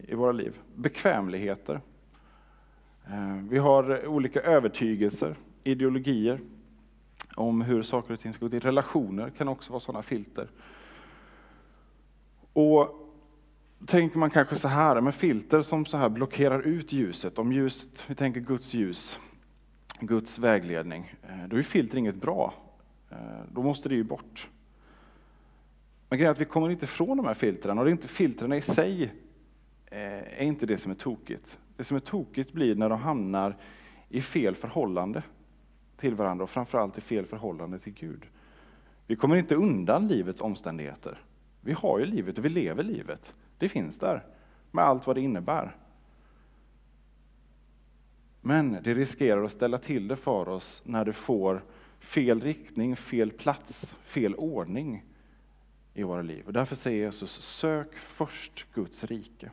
i 0.07 0.15
våra 0.15 0.31
liv. 0.31 0.59
Bekvämligheter. 0.75 1.81
Vi 3.49 3.57
har 3.57 4.07
olika 4.07 4.41
övertygelser, 4.41 5.35
ideologier 5.63 6.39
om 7.35 7.61
hur 7.61 7.83
saker 7.83 8.13
och 8.13 8.19
ting 8.19 8.33
ska 8.33 8.45
gå 8.45 8.49
till. 8.49 8.59
Relationer 8.59 9.29
kan 9.29 9.47
också 9.47 9.71
vara 9.71 9.79
sådana 9.79 10.03
filter. 10.03 10.47
Och 12.55 13.09
tänker 13.85 14.17
man 14.19 14.29
kanske 14.29 14.55
så 14.55 14.67
här, 14.67 15.01
med 15.01 15.15
filter 15.15 15.61
som 15.61 15.85
så 15.85 15.97
här 15.97 16.09
blockerar 16.09 16.61
ut 16.61 16.91
ljuset, 16.91 17.39
om 17.39 17.51
ljuset, 17.51 18.03
vi 18.07 18.15
tänker 18.15 18.39
Guds 18.39 18.73
ljus, 18.73 19.19
Guds 19.99 20.39
vägledning, 20.39 21.13
eh, 21.23 21.47
då 21.47 21.57
är 21.57 21.61
filter 21.61 21.97
inget 21.97 22.15
bra. 22.15 22.53
Eh, 23.09 23.17
då 23.51 23.63
måste 23.63 23.89
det 23.89 23.95
ju 23.95 24.03
bort. 24.03 24.49
Men 26.09 26.19
grejen 26.19 26.29
är 26.29 26.31
att 26.31 26.41
vi 26.41 26.45
kommer 26.45 26.69
inte 26.69 26.85
ifrån 26.85 27.17
de 27.17 27.25
här 27.25 27.33
filtren 27.33 27.77
och 27.77 27.85
det 27.85 27.89
är 27.89 27.91
inte 27.91 28.07
filtren 28.07 28.53
i 28.53 28.61
sig 28.61 29.03
eh, 29.85 30.39
är 30.39 30.43
inte 30.43 30.65
det 30.65 30.77
som 30.77 30.91
är 30.91 30.95
tokigt. 30.95 31.59
Det 31.77 31.83
som 31.83 31.95
är 31.95 32.01
tokigt 32.01 32.51
blir 32.51 32.75
när 32.75 32.89
de 32.89 32.99
hamnar 32.99 33.57
i 34.09 34.21
fel 34.21 34.55
förhållande 34.55 35.23
till 35.97 36.15
varandra 36.15 36.43
och 36.43 36.49
framförallt 36.49 36.97
i 36.97 37.01
fel 37.01 37.25
förhållande 37.25 37.79
till 37.79 37.93
Gud. 37.93 38.25
Vi 39.07 39.15
kommer 39.15 39.35
inte 39.35 39.55
undan 39.55 40.07
livets 40.07 40.41
omständigheter. 40.41 41.17
Vi 41.65 41.73
har 41.73 41.99
ju 41.99 42.05
livet 42.05 42.37
och 42.37 42.45
vi 42.45 42.49
lever 42.49 42.83
livet. 42.83 43.33
Det 43.57 43.69
finns 43.69 43.97
där, 43.97 44.25
med 44.71 44.83
allt 44.83 45.07
vad 45.07 45.15
det 45.15 45.21
innebär. 45.21 45.75
Men 48.41 48.77
det 48.83 48.93
riskerar 48.93 49.43
att 49.43 49.51
ställa 49.51 49.77
till 49.77 50.07
det 50.07 50.15
för 50.15 50.49
oss 50.49 50.81
när 50.85 51.05
det 51.05 51.13
får 51.13 51.63
fel 51.99 52.41
riktning, 52.41 52.95
fel 52.95 53.31
plats, 53.31 53.97
fel 54.03 54.35
ordning 54.35 55.05
i 55.93 56.03
våra 56.03 56.21
liv. 56.21 56.43
Och 56.45 56.53
därför 56.53 56.75
säger 56.75 57.05
Jesus, 57.05 57.41
sök 57.41 57.95
först 57.95 58.65
Guds 58.73 59.03
rike. 59.03 59.51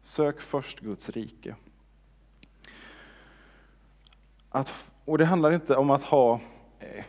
Sök 0.00 0.40
först 0.40 0.80
Guds 0.80 1.08
rike. 1.08 1.56
Att, 4.48 4.72
och 5.04 5.18
det 5.18 5.24
handlar 5.24 5.52
inte 5.52 5.76
om 5.76 5.90
att 5.90 6.02
ha 6.02 6.40
eh, 6.78 7.04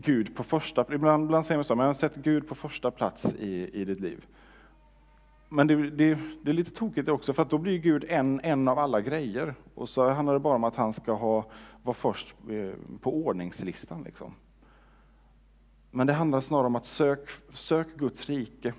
Gud 0.00 0.36
på 0.36 0.42
första. 0.42 0.94
Ibland, 0.94 1.24
ibland 1.24 1.46
säger 1.46 1.58
man 1.58 1.64
så, 1.64 1.74
men 1.74 1.94
sätt 1.94 2.16
Gud 2.16 2.48
på 2.48 2.54
första 2.54 2.90
plats 2.90 3.34
i, 3.34 3.70
i 3.72 3.84
ditt 3.84 4.00
liv. 4.00 4.26
Men 5.48 5.66
det, 5.66 5.90
det, 5.90 6.18
det, 6.42 6.50
är 6.50 6.54
lite 6.54 6.70
tokigt 6.70 7.08
också, 7.08 7.32
för 7.32 7.44
då 7.44 7.58
blir 7.58 7.78
Gud 7.78 8.04
en, 8.08 8.40
en 8.40 8.68
av 8.68 8.78
alla 8.78 9.00
grejer. 9.00 9.54
Och 9.74 9.88
så 9.88 10.10
handlar 10.10 10.34
det 10.34 10.40
bara 10.40 10.54
om 10.54 10.64
att 10.64 10.76
han 10.76 10.92
ska 10.92 11.12
ha, 11.12 11.44
vara 11.82 11.94
först 11.94 12.34
eh, 12.50 12.98
på 13.00 13.26
ordningslistan. 13.26 14.02
Liksom. 14.02 14.34
Men 15.90 16.06
det 16.06 16.12
handlar 16.12 16.40
snarare 16.40 16.66
om 16.66 16.76
att 16.76 16.86
sök, 16.86 17.28
sök 17.54 17.96
Guds 17.96 18.28
rike. 18.28 18.74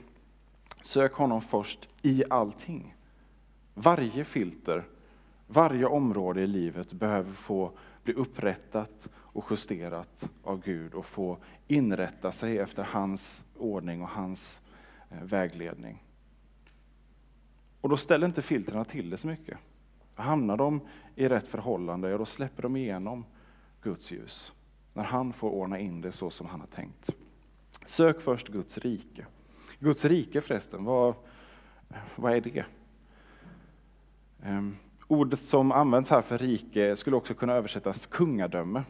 Sök 0.82 1.14
honom 1.14 1.42
först 1.42 1.90
i 2.02 2.24
allting. 2.30 2.96
Varje 3.74 4.24
filter, 4.24 4.84
varje 5.48 5.86
område 5.86 6.42
i 6.42 6.48
livet 6.48 6.94
behöver 6.94 7.34
få 7.34 7.72
bli 8.04 8.14
upprättat 8.14 9.10
och 9.16 9.46
justerat 9.50 10.30
av 10.44 10.62
Gud 10.62 10.94
och 10.94 11.06
få 11.06 11.38
inrätta 11.68 12.32
sig 12.32 12.58
efter 12.58 12.84
hans 12.84 13.46
ordning 13.58 14.02
och 14.02 14.10
hans 14.10 14.62
eh, 15.10 15.24
vägledning. 15.24 16.04
Och 17.82 17.90
då 17.90 17.98
ställer 17.98 18.28
inte 18.28 18.42
filtrerna 18.42 18.86
till 18.86 19.10
det 19.10 19.18
så 19.18 19.28
mycket. 19.28 19.58
Hamnar 20.16 20.58
de 20.58 20.82
i 21.16 21.28
rätt 21.28 21.48
förhållande, 21.48 22.10
ja, 22.10 22.18
då 22.18 22.26
släpper 22.26 22.64
de 22.64 22.76
igenom 22.76 23.26
Guds 23.82 24.12
ljus. 24.12 24.54
När 24.94 25.04
han 25.04 25.34
får 25.34 25.50
ordna 25.50 25.80
in 25.80 26.02
det 26.02 26.12
så 26.12 26.30
som 26.30 26.48
han 26.48 26.60
har 26.60 26.68
tänkt. 26.68 27.10
Sök 27.86 28.22
först 28.22 28.48
Guds 28.48 28.78
rike. 28.78 29.26
Guds 29.80 30.06
rike 30.06 30.42
förresten, 30.42 30.84
vad, 30.84 31.16
vad 32.16 32.34
är 32.34 32.42
det? 32.42 32.66
Um, 34.44 34.78
ordet 35.10 35.40
som 35.40 35.72
används 35.72 36.10
här 36.10 36.22
för 36.22 36.38
rike 36.38 36.96
skulle 36.96 37.16
också 37.16 37.34
kunna 37.34 37.54
översättas 37.54 38.06
kungadöme. 38.06 38.84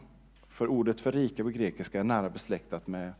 För 0.47 0.67
ordet 0.67 0.99
för 0.99 1.11
rike 1.11 1.43
på 1.43 1.49
grekiska 1.49 1.99
är 1.99 2.03
nära 2.03 2.29
besläktat 2.29 2.87
med, 2.87 3.13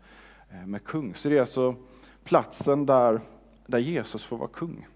eh, 0.49 0.65
med 0.65 0.83
kung. 0.83 1.15
Så 1.15 1.29
det 1.29 1.35
är 1.35 1.39
alltså 1.39 1.75
platsen 2.23 2.85
där, 2.85 3.21
där 3.65 3.79
Jesus 3.79 4.23
får 4.23 4.37
vara 4.37 4.49
kung. 4.49 4.87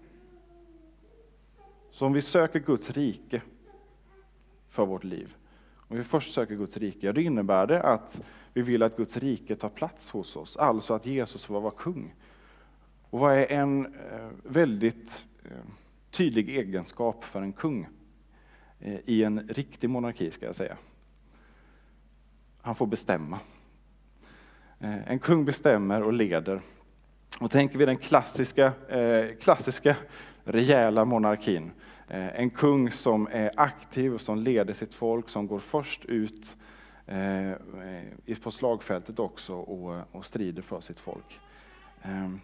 Så 1.90 2.06
om 2.06 2.12
vi 2.12 2.22
söker 2.22 2.60
Guds 2.60 2.90
rike 2.90 3.42
för 4.68 4.86
vårt 4.86 5.04
liv, 5.04 5.34
om 5.76 5.96
vi 5.96 6.02
först 6.02 6.34
söker 6.34 6.54
Guds 6.54 6.76
rike, 6.76 7.06
ja, 7.06 7.12
då 7.12 7.20
innebär 7.20 7.66
det 7.66 7.82
att 7.82 8.20
vi 8.52 8.62
vill 8.62 8.82
att 8.82 8.96
Guds 8.96 9.16
rike 9.16 9.56
tar 9.56 9.68
plats 9.68 10.10
hos 10.10 10.36
oss, 10.36 10.56
alltså 10.56 10.94
att 10.94 11.06
Jesus 11.06 11.44
får 11.44 11.60
vara 11.60 11.74
kung. 11.76 12.14
Och 13.10 13.18
vad 13.18 13.34
är 13.34 13.52
en 13.52 13.86
eh, 13.86 14.28
väldigt 14.42 15.26
eh, 15.44 15.50
tydlig 16.14 16.48
egenskap 16.48 17.24
för 17.24 17.42
en 17.42 17.52
kung 17.52 17.88
eh, 18.80 18.98
i 19.04 19.24
en 19.24 19.48
riktig 19.48 19.90
monarki, 19.90 20.30
ska 20.30 20.46
jag 20.46 20.56
säga? 20.56 20.76
Han 22.60 22.74
får 22.74 22.86
bestämma. 22.86 23.38
Eh, 24.80 25.10
en 25.10 25.18
kung 25.18 25.44
bestämmer 25.44 26.02
och 26.02 26.12
leder. 26.12 26.60
Och 27.40 27.50
tänker 27.50 27.78
vi 27.78 27.84
den 27.84 27.96
klassiska, 27.96 28.72
eh, 28.88 29.36
klassiska 29.40 29.96
rejäla 30.44 31.04
monarkin, 31.04 31.70
en 32.08 32.50
kung 32.50 32.90
som 32.90 33.28
är 33.32 33.50
aktiv, 33.56 34.18
som 34.18 34.38
leder 34.38 34.74
sitt 34.74 34.94
folk, 34.94 35.28
som 35.28 35.46
går 35.46 35.58
först 35.58 36.04
ut 36.04 36.56
på 38.42 38.50
slagfältet 38.50 39.18
också 39.18 39.54
och, 39.54 40.02
och 40.12 40.24
strider 40.24 40.62
för 40.62 40.80
sitt 40.80 41.00
folk. 41.00 41.40
Ehm, 42.02 42.40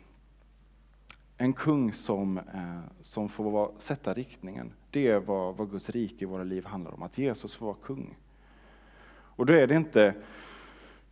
en 1.43 1.53
kung 1.53 1.93
som, 1.93 2.39
eh, 2.39 2.81
som 3.01 3.29
får 3.29 3.73
sätta 3.79 4.15
riktningen. 4.15 4.73
Det 4.91 5.09
är 5.09 5.19
vad, 5.21 5.57
vad 5.57 5.71
Guds 5.71 5.91
rike 5.91 6.25
i 6.25 6.27
våra 6.27 6.45
liv 6.45 6.65
handlar 6.65 6.95
om, 6.95 7.03
att 7.03 7.19
Jesus 7.19 7.55
får 7.55 7.67
vara 7.67 7.77
kung. 7.83 8.17
Och 9.13 9.47
då 9.47 9.53
är 9.53 9.67
det 9.67 9.75
inte, 9.75 10.15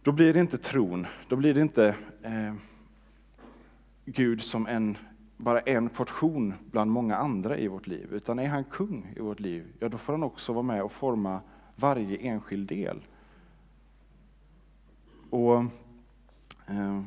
då 0.03 0.13
blir 0.13 0.35
det 0.35 0.41
inte 0.41 0.59
tron, 0.59 1.07
då 1.29 1.37
blir 1.37 1.55
det 1.55 1.61
inte 1.61 1.95
eh, 2.23 2.55
Gud 4.05 4.43
som 4.43 4.67
en 4.67 4.97
bara 5.37 5.61
en 5.61 5.89
portion 5.89 6.55
bland 6.71 6.91
många 6.91 7.17
andra 7.17 7.59
i 7.59 7.69
vårt 7.69 7.87
liv, 7.87 8.09
utan 8.13 8.39
är 8.39 8.49
han 8.49 8.65
kung 8.65 9.13
i 9.17 9.21
vårt 9.21 9.41
liv, 9.41 9.67
ja 9.79 9.89
då 9.89 9.99
får 9.99 10.13
han 10.13 10.23
också 10.23 10.53
vara 10.53 10.63
med 10.63 10.83
och 10.83 10.93
forma 10.93 11.41
varje 11.77 12.17
enskild 12.17 12.69
del. 12.69 13.01
Och 15.31 15.57
eh, 16.67 17.03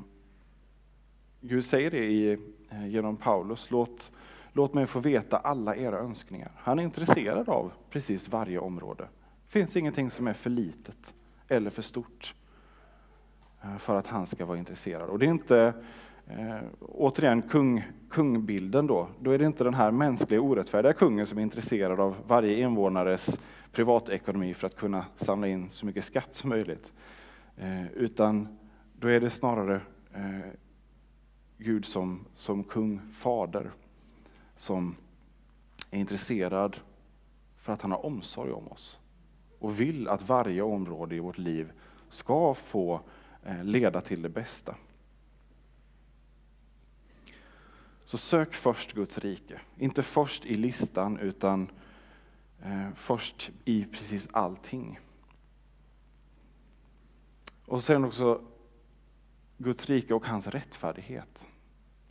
Gud 1.42 1.66
säger 1.66 1.92
det 1.92 2.06
i, 2.06 2.38
Eh, 2.72 2.88
genom 2.88 3.18
Paulus, 3.18 3.72
låt, 3.72 4.12
låt 4.54 4.74
mig 4.74 4.88
få 4.88 5.00
veta 5.00 5.38
alla 5.38 5.76
era 5.76 6.00
önskningar. 6.00 6.52
Han 6.56 6.80
är 6.80 6.84
intresserad 6.84 7.50
av 7.50 7.72
precis 7.90 8.30
varje 8.30 8.60
område. 8.60 9.04
Det 9.46 9.52
finns 9.52 9.76
ingenting 9.76 10.12
som 10.12 10.28
är 10.28 10.34
för 10.34 10.50
litet 10.50 11.14
eller 11.48 11.70
för 11.70 11.82
stort 11.82 12.36
eh, 13.62 13.78
för 13.78 13.96
att 13.96 14.08
han 14.08 14.28
ska 14.28 14.46
vara 14.46 14.58
intresserad. 14.58 15.10
Och 15.10 15.20
det 15.20 15.26
är 15.26 15.30
inte 15.30 15.74
Eh, 16.38 16.62
återigen 16.82 17.42
kung, 17.42 17.84
kungbilden 18.10 18.88
då, 18.88 19.08
då 19.20 19.32
är 19.32 19.38
det 19.38 19.46
inte 19.46 19.64
den 19.64 19.74
här 19.74 19.92
mänskliga 19.92 20.42
orättfärdiga 20.42 20.94
kungen 20.94 21.28
som 21.28 21.38
är 21.38 21.42
intresserad 21.42 22.00
av 22.00 22.16
varje 22.28 22.60
invånares 22.60 23.40
privatekonomi 23.72 24.54
för 24.54 24.68
att 24.68 24.76
kunna 24.76 25.06
samla 25.16 25.48
in 25.48 25.70
så 25.70 25.86
mycket 25.86 26.06
skatt 26.06 26.36
som 26.36 26.50
möjligt. 26.50 26.94
Eh, 27.58 27.92
utan 27.92 28.58
då 29.00 29.08
är 29.08 29.20
det 29.20 29.30
snarare 29.30 29.82
eh, 30.14 30.52
Gud 31.64 31.86
som, 31.86 32.26
som 32.36 32.64
kung, 32.64 33.02
fader, 33.12 33.72
som 34.56 34.96
är 35.92 36.00
intresserad 36.00 36.80
för 37.58 37.74
att 37.74 37.82
han 37.82 37.92
har 37.92 38.06
omsorg 38.06 38.52
om 38.52 38.68
oss 38.68 38.98
och 39.60 39.80
vill 39.80 40.08
att 40.08 40.30
varje 40.30 40.62
område 40.62 41.16
i 41.16 41.20
vårt 41.20 41.38
liv 41.38 41.72
ska 42.10 42.54
få 42.54 43.02
eh, 43.44 43.64
leda 43.64 44.02
till 44.02 44.22
det 44.22 44.30
bästa. 44.30 44.76
Så 48.06 48.18
sök 48.18 48.54
först 48.54 48.94
Guds 48.94 49.18
rike. 49.18 49.62
Inte 49.78 50.04
först 50.04 50.46
i 50.46 50.54
listan, 50.54 51.20
utan 51.20 51.72
eh, 52.64 52.90
först 52.96 53.52
i 53.66 53.86
precis 53.86 54.30
allting. 54.32 55.00
Och 57.66 57.84
sen 57.84 58.06
också 58.06 58.42
Guds 59.58 59.86
rike 59.86 60.14
och 60.14 60.26
hans 60.26 60.48
rättfärdighet 60.48 61.48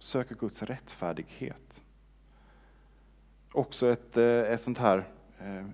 söker 0.01 0.35
Guds 0.35 0.63
rättfärdighet. 0.63 1.83
Också 3.53 3.89
ett, 3.89 4.17
eh, 4.17 4.25
ett 4.25 4.61
sånt 4.61 4.79
här 4.79 5.09
eh, 5.41 5.67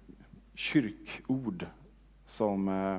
kyrkord 0.55 1.67
som 2.27 2.69
eh, 2.69 2.99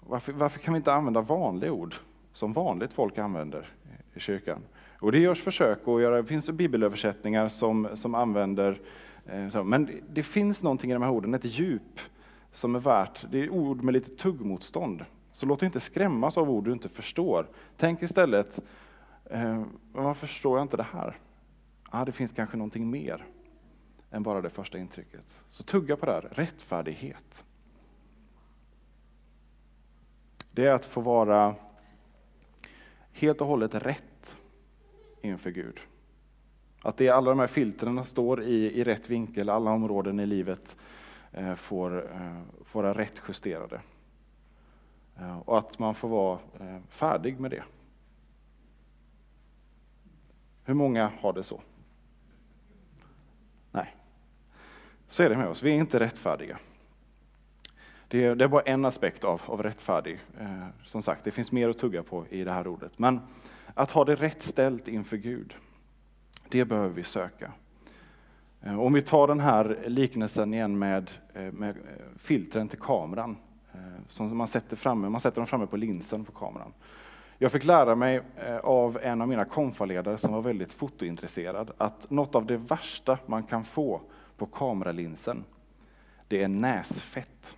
varför, 0.00 0.32
varför, 0.32 0.58
kan 0.58 0.74
vi 0.74 0.78
inte 0.78 0.92
använda 0.92 1.20
vanliga 1.20 1.72
ord 1.72 1.94
som 2.32 2.52
vanligt 2.52 2.92
folk 2.92 3.18
använder 3.18 3.68
eh, 3.84 4.16
i 4.16 4.20
kyrkan? 4.20 4.62
Och 5.00 5.12
det 5.12 5.18
görs 5.18 5.42
försök 5.42 5.78
att 5.88 6.02
göra, 6.02 6.16
det 6.16 6.24
finns 6.24 6.50
bibelöversättningar 6.50 7.48
som, 7.48 7.88
som 7.94 8.14
använder, 8.14 8.80
eh, 9.26 9.64
men 9.64 10.02
det 10.08 10.22
finns 10.22 10.62
någonting 10.62 10.90
i 10.90 10.94
de 10.94 11.02
här 11.02 11.10
orden, 11.10 11.34
ett 11.34 11.44
djup 11.44 12.00
som 12.52 12.74
är 12.74 12.80
värt, 12.80 13.26
det 13.30 13.42
är 13.42 13.50
ord 13.50 13.82
med 13.82 13.94
lite 13.94 14.10
tuggmotstånd. 14.10 15.04
Så 15.32 15.46
låt 15.46 15.60
dig 15.60 15.66
inte 15.66 15.80
skrämmas 15.80 16.36
av 16.36 16.50
ord 16.50 16.64
du 16.64 16.72
inte 16.72 16.88
förstår. 16.88 17.46
Tänk 17.76 18.02
istället, 18.02 18.60
men 19.32 19.78
varför 19.92 20.26
förstår 20.26 20.58
jag 20.58 20.64
inte 20.64 20.76
det 20.76 20.86
här? 20.92 21.18
Ah, 21.90 22.04
det 22.04 22.12
finns 22.12 22.32
kanske 22.32 22.56
någonting 22.56 22.90
mer 22.90 23.26
än 24.10 24.22
bara 24.22 24.40
det 24.40 24.50
första 24.50 24.78
intrycket. 24.78 25.42
Så 25.48 25.62
tugga 25.62 25.96
på 25.96 26.06
det 26.06 26.12
här, 26.12 26.28
rättfärdighet. 26.32 27.44
Det 30.50 30.66
är 30.66 30.72
att 30.72 30.84
få 30.84 31.00
vara 31.00 31.54
helt 33.12 33.40
och 33.40 33.46
hållet 33.46 33.74
rätt 33.74 34.36
inför 35.22 35.50
Gud. 35.50 35.80
Att 36.82 36.96
det 36.96 37.08
alla 37.08 37.30
de 37.30 37.38
här 37.38 37.46
filtrerna 37.46 38.04
står 38.04 38.42
i, 38.42 38.80
i 38.80 38.84
rätt 38.84 39.10
vinkel, 39.10 39.48
alla 39.48 39.70
områden 39.70 40.20
i 40.20 40.26
livet 40.26 40.76
eh, 41.32 41.54
får, 41.54 42.12
eh, 42.14 42.42
får 42.64 42.82
vara 42.82 42.98
rätt 42.98 43.22
justerade. 43.28 43.80
Eh, 45.16 45.38
och 45.38 45.58
att 45.58 45.78
man 45.78 45.94
får 45.94 46.08
vara 46.08 46.38
eh, 46.60 46.78
färdig 46.88 47.40
med 47.40 47.50
det. 47.50 47.62
Hur 50.64 50.74
många 50.74 51.12
har 51.20 51.32
det 51.32 51.42
så? 51.42 51.60
Nej. 53.70 53.96
Så 55.08 55.22
är 55.22 55.30
det 55.30 55.36
med 55.36 55.48
oss, 55.48 55.62
vi 55.62 55.70
är 55.70 55.74
inte 55.74 56.00
rättfärdiga. 56.00 56.58
Det 58.08 58.24
är, 58.24 58.34
det 58.34 58.44
är 58.44 58.48
bara 58.48 58.62
en 58.62 58.84
aspekt 58.84 59.24
av, 59.24 59.42
av 59.46 59.62
rättfärdig. 59.62 60.20
Eh, 60.40 60.66
som 60.84 61.02
sagt, 61.02 61.24
det 61.24 61.30
finns 61.30 61.52
mer 61.52 61.68
att 61.68 61.78
tugga 61.78 62.02
på 62.02 62.26
i 62.30 62.44
det 62.44 62.52
här 62.52 62.66
ordet. 62.66 62.98
Men 62.98 63.20
att 63.74 63.90
ha 63.90 64.04
det 64.04 64.14
rätt 64.14 64.42
ställt 64.42 64.88
inför 64.88 65.16
Gud, 65.16 65.54
det 66.48 66.64
behöver 66.64 66.94
vi 66.94 67.04
söka. 67.04 67.52
Eh, 68.60 68.80
om 68.80 68.92
vi 68.92 69.02
tar 69.02 69.26
den 69.28 69.40
här 69.40 69.84
liknelsen 69.86 70.54
igen 70.54 70.78
med, 70.78 71.10
eh, 71.34 71.52
med 71.52 71.76
eh, 71.76 72.18
filtren 72.18 72.68
till 72.68 72.78
kameran, 72.78 73.36
eh, 73.72 73.80
som 74.08 74.36
man 74.36 74.46
sätter, 74.46 74.76
framme, 74.76 75.08
man 75.08 75.20
sätter 75.20 75.36
dem 75.36 75.46
framme 75.46 75.66
på 75.66 75.76
linsen 75.76 76.24
på 76.24 76.32
kameran. 76.32 76.72
Jag 77.42 77.52
fick 77.52 77.64
lära 77.64 77.94
mig 77.94 78.20
eh, 78.36 78.56
av 78.56 78.98
en 79.02 79.22
av 79.22 79.28
mina 79.28 79.44
konfaledare 79.44 80.18
som 80.18 80.32
var 80.32 80.42
väldigt 80.42 80.72
fotointresserad 80.72 81.70
att 81.78 82.10
något 82.10 82.34
av 82.34 82.46
det 82.46 82.56
värsta 82.56 83.18
man 83.26 83.42
kan 83.42 83.64
få 83.64 84.00
på 84.36 84.46
kameralinsen, 84.46 85.44
det 86.28 86.42
är 86.42 86.48
näsfett. 86.48 87.56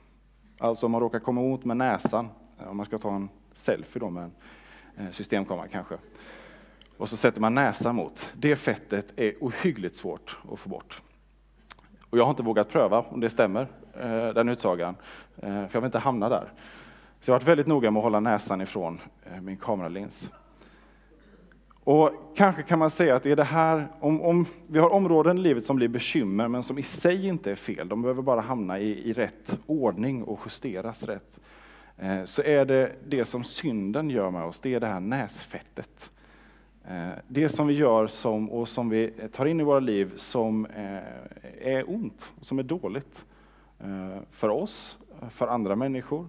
Alltså 0.58 0.86
om 0.86 0.92
man 0.92 1.00
råkar 1.00 1.18
komma 1.18 1.40
åt 1.40 1.64
med 1.64 1.76
näsan, 1.76 2.28
eh, 2.60 2.68
om 2.68 2.76
man 2.76 2.86
ska 2.86 2.98
ta 2.98 3.14
en 3.14 3.28
selfie 3.52 4.00
då 4.00 4.10
med 4.10 4.22
en 4.24 4.32
eh, 5.06 5.10
systemkamera 5.10 5.68
kanske, 5.68 5.94
och 6.96 7.08
så 7.08 7.16
sätter 7.16 7.40
man 7.40 7.54
näsan 7.54 7.96
mot. 7.96 8.30
Det 8.34 8.56
fettet 8.56 9.18
är 9.18 9.34
ohyggligt 9.40 9.96
svårt 9.96 10.38
att 10.52 10.58
få 10.58 10.68
bort. 10.68 11.02
Och 12.10 12.18
jag 12.18 12.24
har 12.24 12.30
inte 12.30 12.42
vågat 12.42 12.68
pröva 12.68 13.00
om 13.00 13.20
det 13.20 13.30
stämmer, 13.30 13.66
den 14.34 14.48
utsagan, 14.48 14.94
för 15.40 15.68
jag 15.72 15.80
vill 15.80 15.84
inte 15.84 15.98
hamna 15.98 16.28
där. 16.28 16.52
Så 17.24 17.30
jag 17.30 17.34
har 17.34 17.40
varit 17.40 17.48
väldigt 17.48 17.66
noga 17.66 17.90
med 17.90 18.00
att 18.00 18.04
hålla 18.04 18.20
näsan 18.20 18.60
ifrån 18.60 19.00
eh, 19.24 19.40
min 19.40 19.56
kameralins. 19.56 20.30
Och 21.84 22.10
kanske 22.36 22.62
kan 22.62 22.78
man 22.78 22.90
säga 22.90 23.16
att 23.16 23.26
är 23.26 23.36
det 23.36 23.44
här, 23.44 23.88
om, 24.00 24.22
om, 24.22 24.46
vi 24.66 24.78
har 24.78 24.92
områden 24.92 25.38
i 25.38 25.40
livet 25.40 25.64
som 25.64 25.76
blir 25.76 25.88
bekymmer, 25.88 26.48
men 26.48 26.62
som 26.62 26.78
i 26.78 26.82
sig 26.82 27.26
inte 27.26 27.50
är 27.50 27.54
fel, 27.54 27.88
de 27.88 28.02
behöver 28.02 28.22
bara 28.22 28.40
hamna 28.40 28.78
i, 28.78 29.10
i 29.10 29.12
rätt 29.12 29.58
ordning 29.66 30.22
och 30.22 30.40
justeras 30.44 31.02
rätt. 31.02 31.40
Eh, 31.98 32.24
så 32.24 32.42
är 32.42 32.64
det 32.64 32.92
det 33.08 33.24
som 33.24 33.44
synden 33.44 34.10
gör 34.10 34.30
med 34.30 34.44
oss, 34.44 34.60
det 34.60 34.74
är 34.74 34.80
det 34.80 34.86
här 34.86 35.00
näsfettet. 35.00 36.12
Eh, 36.88 37.08
det 37.28 37.48
som 37.48 37.66
vi 37.66 37.74
gör 37.74 38.06
som, 38.06 38.50
och 38.50 38.68
som 38.68 38.88
vi 38.88 39.10
tar 39.32 39.46
in 39.46 39.60
i 39.60 39.64
våra 39.64 39.80
liv 39.80 40.12
som 40.16 40.66
eh, 40.66 40.98
är 41.60 41.90
ont, 41.90 42.32
som 42.40 42.58
är 42.58 42.62
dåligt 42.62 43.24
eh, 43.80 44.22
för 44.30 44.48
oss, 44.48 44.98
för 45.30 45.46
andra 45.46 45.76
människor 45.76 46.28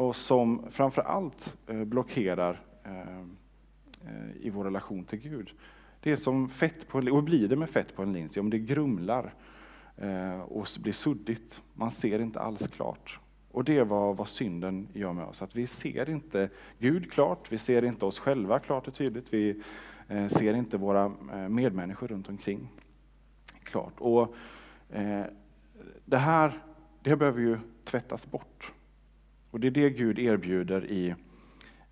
och 0.00 0.16
som 0.16 0.66
framför 0.70 1.02
allt 1.02 1.56
eh, 1.66 1.84
blockerar 1.84 2.60
eh, 2.84 3.18
eh, 3.18 4.36
i 4.40 4.50
vår 4.50 4.64
relation 4.64 5.04
till 5.04 5.18
Gud. 5.18 5.50
Det 6.00 6.12
är 6.12 6.16
som 6.16 6.48
fett 6.48 6.88
på, 6.88 6.98
en, 6.98 7.08
och 7.08 7.22
blir 7.22 7.48
det 7.48 7.56
med 7.56 7.70
fett 7.70 7.96
på 7.96 8.02
en 8.02 8.12
lins, 8.12 8.36
om 8.36 8.50
det 8.50 8.58
grumlar 8.58 9.34
och 10.46 10.66
blir 10.78 10.92
suddigt. 10.92 11.62
Man 11.74 11.90
ser 11.90 12.20
inte 12.20 12.40
alls 12.40 12.66
klart. 12.68 13.18
Och 13.50 13.64
det 13.64 13.78
är 13.78 13.84
vad, 13.84 14.16
vad 14.16 14.28
synden 14.28 14.88
gör 14.92 15.12
med 15.12 15.24
oss, 15.24 15.42
att 15.42 15.56
vi 15.56 15.66
ser 15.66 16.10
inte 16.10 16.48
Gud 16.78 17.12
klart, 17.12 17.52
vi 17.52 17.58
ser 17.58 17.84
inte 17.84 18.04
oss 18.04 18.18
själva 18.18 18.58
klart 18.58 18.88
och 18.88 18.94
tydligt, 18.94 19.34
vi 19.34 19.62
ser 20.28 20.54
inte 20.54 20.76
våra 20.76 21.12
medmänniskor 21.48 22.08
runt 22.08 22.28
omkring 22.28 22.68
klart. 23.62 23.94
Och 23.98 24.34
eh, 24.90 25.24
det 26.04 26.18
här 26.18 26.52
det 27.02 27.16
behöver 27.16 27.40
ju 27.40 27.58
tvättas 27.84 28.30
bort. 28.30 28.72
Och 29.50 29.60
det 29.60 29.66
är 29.66 29.70
det 29.70 29.90
Gud 29.90 30.18
erbjuder 30.18 30.84
i, 30.84 31.08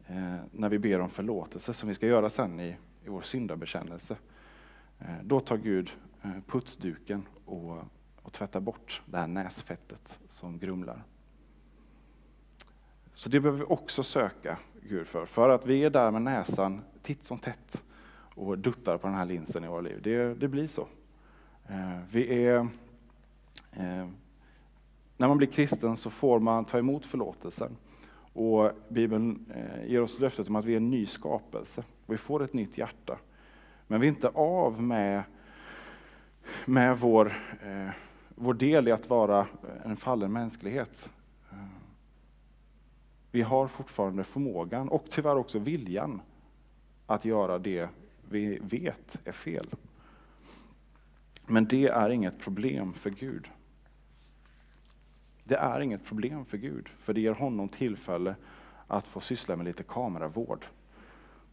eh, 0.07 0.37
när 0.53 0.69
vi 0.69 0.79
ber 0.79 1.01
om 1.01 1.11
förlåtelse, 1.11 1.75
som 1.75 1.89
vi 1.89 1.95
ska 1.95 2.07
göra 2.07 2.31
sen 2.31 2.61
i, 2.61 2.77
i 3.05 3.09
vår 3.09 3.23
syndabekännelse. 3.23 4.17
Eh, 4.99 5.23
då 5.23 5.41
tar 5.41 5.57
Gud 5.57 5.91
eh, 6.23 6.31
putsduken 6.47 7.27
och, 7.45 7.79
och 8.23 8.33
tvättar 8.33 8.61
bort 8.61 9.03
det 9.07 9.19
här 9.19 9.27
näsfettet 9.27 10.21
som 10.29 10.59
grumlar. 10.59 11.03
Så 13.13 13.29
det 13.29 13.41
behöver 13.41 13.59
vi 13.59 13.65
också 13.65 14.03
söka 14.03 14.59
Gud 14.83 15.07
för, 15.07 15.27
för 15.27 15.49
att 15.49 15.67
vi 15.67 15.85
är 15.85 15.91
där 15.91 16.11
med 16.11 16.23
näsan 16.23 16.81
titt 17.03 17.25
som 17.25 17.39
tätt 17.39 17.85
och 18.35 18.59
duttar 18.59 18.99
på 18.99 19.07
den 19.07 19.17
här 19.17 19.25
linsen 19.25 19.65
i 19.65 19.69
våra 19.69 19.81
liv. 19.81 20.01
Det, 20.03 20.35
det 20.35 20.49
blir 20.49 20.67
så. 20.67 20.89
Eh, 21.69 21.99
vi 22.11 22.45
är, 22.45 22.69
eh, 23.73 24.09
när 25.19 25.29
man 25.29 25.39
blir 25.39 25.49
kristen 25.49 25.97
så 25.97 26.11
får 26.11 26.41
man 26.41 26.65
ta 26.65 26.79
emot 26.79 27.07
förlåtelsen. 27.07 27.77
Och 28.33 28.73
Bibeln 28.89 29.53
eh, 29.55 29.91
ger 29.91 30.03
oss 30.03 30.21
löftet 30.21 30.49
om 30.49 30.57
att 30.57 30.65
vi 30.65 30.73
är 30.73 30.77
en 30.77 30.91
ny 30.91 31.07
skapelse. 31.07 31.85
Vi 32.07 32.17
får 32.17 32.43
ett 32.43 32.53
nytt 32.53 32.79
hjärta. 32.79 33.19
Men 33.87 34.01
vi 34.01 34.07
är 34.07 34.09
inte 34.09 34.29
av 34.29 34.83
med, 34.83 35.23
med 36.67 36.99
vår, 36.99 37.33
eh, 37.63 37.91
vår 38.29 38.55
del 38.55 38.89
i 38.89 38.93
att 38.93 39.11
vara 39.11 39.47
en 39.85 39.97
fallen 39.97 40.33
mänsklighet. 40.33 41.13
Eh, 41.51 41.59
vi 43.31 43.43
har 43.43 43.69
fortfarande 43.69 44.25
förmågan 44.25 44.89
och 44.89 45.05
tyvärr 45.11 45.37
också 45.37 45.59
viljan 45.59 46.21
att 47.07 47.25
göra 47.25 47.59
det 47.59 47.89
vi 48.31 48.59
vet 48.63 49.17
är 49.25 49.33
fel. 49.33 49.67
Men 51.47 51.65
det 51.65 51.87
är 51.87 52.11
inget 52.11 52.39
problem 52.39 52.93
för 52.93 53.11
Gud. 53.11 53.49
Det 55.49 55.57
är 55.57 55.81
inget 55.81 56.05
problem 56.05 56.45
för 56.45 56.57
Gud, 56.57 56.89
för 56.89 57.15
det 57.15 57.21
ger 57.21 57.33
honom 57.33 57.69
tillfälle 57.69 58.35
att 58.87 59.07
få 59.07 59.21
syssla 59.21 59.57
med 59.57 59.67
lite 59.67 59.83
kameravård. 59.83 60.67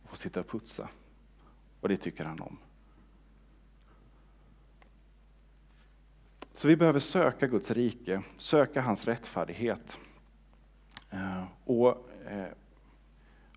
Och 0.04 0.10
få 0.10 0.16
sitta 0.16 0.40
och 0.40 0.48
putsa. 0.48 0.90
Och 1.82 1.90
det 1.90 1.98
tycker 1.98 2.26
han 2.26 2.40
om. 2.40 2.58
Så 6.54 6.68
vi 6.68 6.76
behöver 6.76 7.00
söka 7.00 7.48
Guds 7.48 7.72
rike, 7.72 8.22
söka 8.38 8.82
hans 8.82 9.06
rättfärdighet. 9.06 9.98
Eh, 11.10 11.44
och 11.66 12.10
eh, 12.30 12.48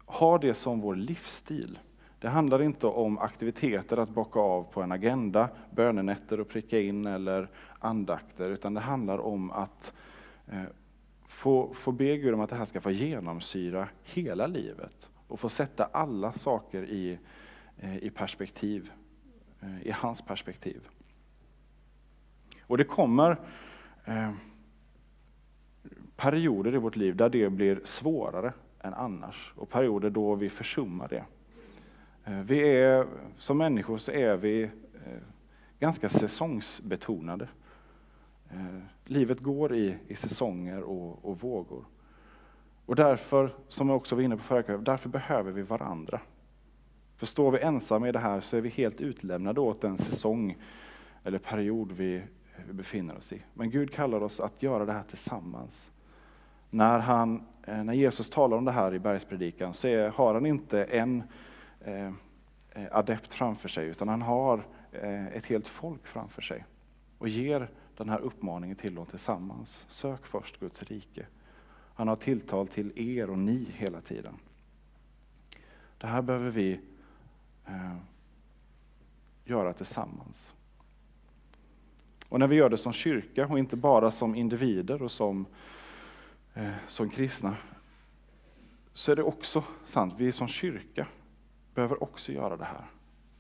ha 0.07 0.39
det 0.39 0.55
som 0.55 0.81
vår 0.81 0.97
livsstil. 0.97 1.79
Det 2.19 2.29
handlar 2.29 2.63
inte 2.63 2.87
om 2.87 3.19
aktiviteter 3.19 3.97
att 3.97 4.11
bocka 4.11 4.41
av 4.41 4.63
på 4.63 4.83
en 4.83 4.93
agenda, 4.93 5.49
bönenätter 5.71 6.41
och 6.41 6.49
pricka 6.49 6.81
in 6.81 7.07
eller 7.07 7.49
andakter, 7.79 8.51
utan 8.51 8.75
det 8.75 8.81
handlar 8.81 9.19
om 9.19 9.51
att 9.51 9.93
Eh, 10.53 10.63
få, 11.27 11.75
få 11.75 11.93
be 11.93 12.17
Gud 12.17 12.35
om 12.35 12.41
att 12.41 12.51
det 12.51 12.57
här 12.57 12.65
ska 12.65 12.81
få 12.81 12.91
genomsyra 12.91 13.89
hela 14.03 14.47
livet 14.47 15.11
och 15.29 15.41
få 15.41 15.49
sätta 15.49 15.85
alla 15.85 16.33
saker 16.33 16.83
i, 16.83 17.19
eh, 17.79 17.97
i 17.97 18.11
perspektiv, 18.11 18.91
eh, 19.61 19.83
i 19.83 19.91
hans 19.91 20.23
perspektiv. 20.23 20.89
Och 22.67 22.79
det 22.79 22.85
kommer 22.85 23.37
perioder 26.17 26.75
i 26.75 26.79
vårt 26.79 26.97
liv 26.97 27.17
där 27.17 27.29
det 27.29 27.51
blir 27.51 27.81
svårare 27.85 28.53
än 28.81 28.95
annars 28.95 29.53
och 29.57 29.69
perioder 29.69 30.11
då 30.11 30.35
vi 30.35 30.51
försummar 30.51 31.09
det. 31.09 31.25
Eh, 32.25 32.41
vi 32.41 32.61
är, 32.61 33.07
som 33.37 33.59
människor 33.59 33.99
så 33.99 34.11
är 34.11 34.37
vi 34.37 34.63
eh, 34.63 35.23
ganska 35.79 36.09
säsongsbetonade. 36.09 37.49
Eh, 38.51 38.81
livet 39.05 39.41
går 39.41 39.75
i, 39.75 39.97
i 40.09 40.17
säsonger 40.17 40.83
och, 40.83 41.25
och 41.25 41.41
vågor. 41.41 41.85
Och 42.87 42.97
därför, 42.97 43.55
som 43.69 43.89
jag 43.89 43.97
också 43.97 44.15
var 44.15 44.23
inne 44.23 44.37
på 44.37 44.43
förra 44.43 44.63
kvällen, 44.63 44.85
därför 44.85 45.09
behöver 45.09 45.53
vi 45.53 45.63
varandra. 45.63 46.21
För 47.17 47.27
står 47.27 47.51
vi 47.51 47.59
ensamma 47.59 48.09
i 48.09 48.13
det 48.13 48.19
här 48.19 48.41
så 48.41 48.57
är 48.57 48.61
vi 48.61 48.69
helt 48.69 49.01
utlämnade 49.01 49.61
åt 49.61 49.81
den 49.81 49.99
säsong 49.99 50.57
eller 51.25 51.39
period 51.39 51.93
vi, 51.93 52.23
vi 52.67 52.73
befinner 52.73 53.17
oss 53.17 53.33
i. 53.33 53.43
Men 53.55 53.71
Gud 53.71 53.93
kallar 53.93 54.23
oss 54.23 54.41
att 54.41 54.63
göra 54.63 54.85
det 54.85 54.93
här 54.93 55.03
tillsammans. 55.03 55.91
När, 56.71 56.99
han, 56.99 57.47
eh, 57.67 57.85
när 57.85 57.95
Jesus 57.95 58.31
talar 58.31 58.57
om 58.57 58.65
det 58.65 58.73
här 58.73 58.95
i 58.95 58.99
bergspredikan 58.99 59.75
så 59.75 59.89
är, 59.89 60.09
har 60.09 60.35
han 60.35 60.47
inte 60.47 60.85
en 60.85 61.23
Eh, 61.81 62.07
eh, 62.71 62.87
adept 62.91 63.33
framför 63.33 63.69
sig, 63.69 63.87
utan 63.87 64.09
han 64.09 64.23
har 64.23 64.67
eh, 64.93 65.27
ett 65.27 65.47
helt 65.47 65.69
folk 65.69 66.07
framför 66.07 66.43
sig 66.43 66.65
och 67.19 67.29
ger 67.29 67.71
den 67.99 68.09
här 68.09 68.19
uppmaningen 68.19 68.77
till 68.77 68.95
dem 68.95 69.07
tillsammans. 69.07 69.85
Sök 69.89 70.27
först 70.27 70.61
Guds 70.61 70.83
rike. 70.83 71.27
Han 71.95 72.09
har 72.09 72.17
tilltal 72.17 72.69
till 72.69 72.93
er 72.97 73.31
och 73.31 73.39
ni 73.39 73.67
hela 73.75 74.01
tiden. 74.01 74.35
Det 75.99 76.07
här 76.07 76.23
behöver 76.23 76.51
vi 76.51 76.81
eh, 77.67 77.97
göra 79.45 79.73
tillsammans. 79.73 80.55
Och 82.29 82.39
när 82.39 82.47
vi 82.47 82.57
gör 82.57 82.69
det 82.69 82.79
som 82.79 82.93
kyrka 82.93 83.47
och 83.47 83.59
inte 83.59 83.77
bara 83.77 84.11
som 84.11 84.35
individer 84.35 85.03
och 85.03 85.11
som, 85.11 85.47
eh, 86.55 86.75
som 86.89 87.11
kristna, 87.11 87.57
så 88.93 89.13
är 89.13 89.17
det 89.17 89.23
också 89.23 89.65
sant, 89.87 90.15
vi 90.17 90.33
som 90.33 90.49
kyrka 90.49 91.07
behöver 91.75 92.03
också 92.03 92.33
göra 92.33 92.57
det 92.57 92.65
här. 92.65 92.85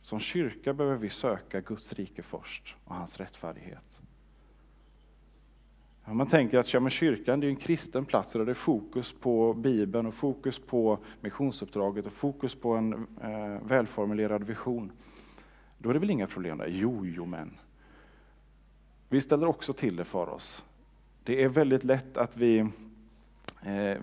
Som 0.02 0.20
kyrka 0.20 0.72
behöver 0.72 0.96
vi 0.98 1.10
söka 1.10 1.60
Guds 1.60 1.92
rike 1.92 2.22
först 2.22 2.76
och 2.84 2.94
hans 2.94 3.16
rättfärdighet. 3.16 3.87
Man 6.12 6.26
tänker 6.26 6.58
att 6.58 6.74
ja, 6.74 6.90
kyrkan 6.90 7.40
det 7.40 7.46
är 7.46 7.48
en 7.48 7.56
kristen 7.56 8.04
plats 8.04 8.32
där 8.32 8.44
det 8.44 8.52
är 8.52 8.54
fokus 8.54 9.12
på 9.12 9.54
Bibeln 9.54 10.06
och 10.06 10.14
fokus 10.14 10.58
på 10.58 10.98
missionsuppdraget 11.20 12.06
och 12.06 12.12
fokus 12.12 12.54
på 12.54 12.72
en 12.74 12.92
eh, 13.22 13.66
välformulerad 13.66 14.44
vision. 14.44 14.92
Då 15.78 15.90
är 15.90 15.94
det 15.94 16.00
väl 16.00 16.10
inga 16.10 16.26
problem 16.26 16.58
där? 16.58 16.66
Jo, 16.66 17.06
jo 17.06 17.24
men. 17.24 17.54
Vi 19.08 19.20
ställer 19.20 19.46
också 19.46 19.72
till 19.72 19.96
det 19.96 20.04
för 20.04 20.28
oss. 20.28 20.64
Det 21.24 21.42
är 21.42 21.48
väldigt 21.48 21.84
lätt 21.84 22.16
att 22.16 22.36
vi 22.36 22.58
eh, 23.62 24.02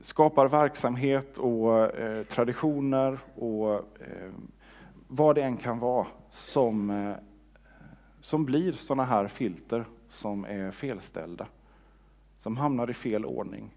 skapar 0.00 0.48
verksamhet 0.48 1.38
och 1.38 1.98
eh, 1.98 2.24
traditioner 2.24 3.18
och 3.34 3.74
eh, 3.74 4.32
vad 5.08 5.34
det 5.34 5.42
än 5.42 5.56
kan 5.56 5.78
vara 5.78 6.06
som, 6.30 6.90
eh, 6.90 7.14
som 8.20 8.44
blir 8.44 8.72
sådana 8.72 9.04
här 9.04 9.28
filter 9.28 9.84
som 10.14 10.44
är 10.44 10.70
felställda, 10.70 11.46
som 12.38 12.56
hamnar 12.56 12.90
i 12.90 12.94
fel 12.94 13.24
ordning. 13.24 13.74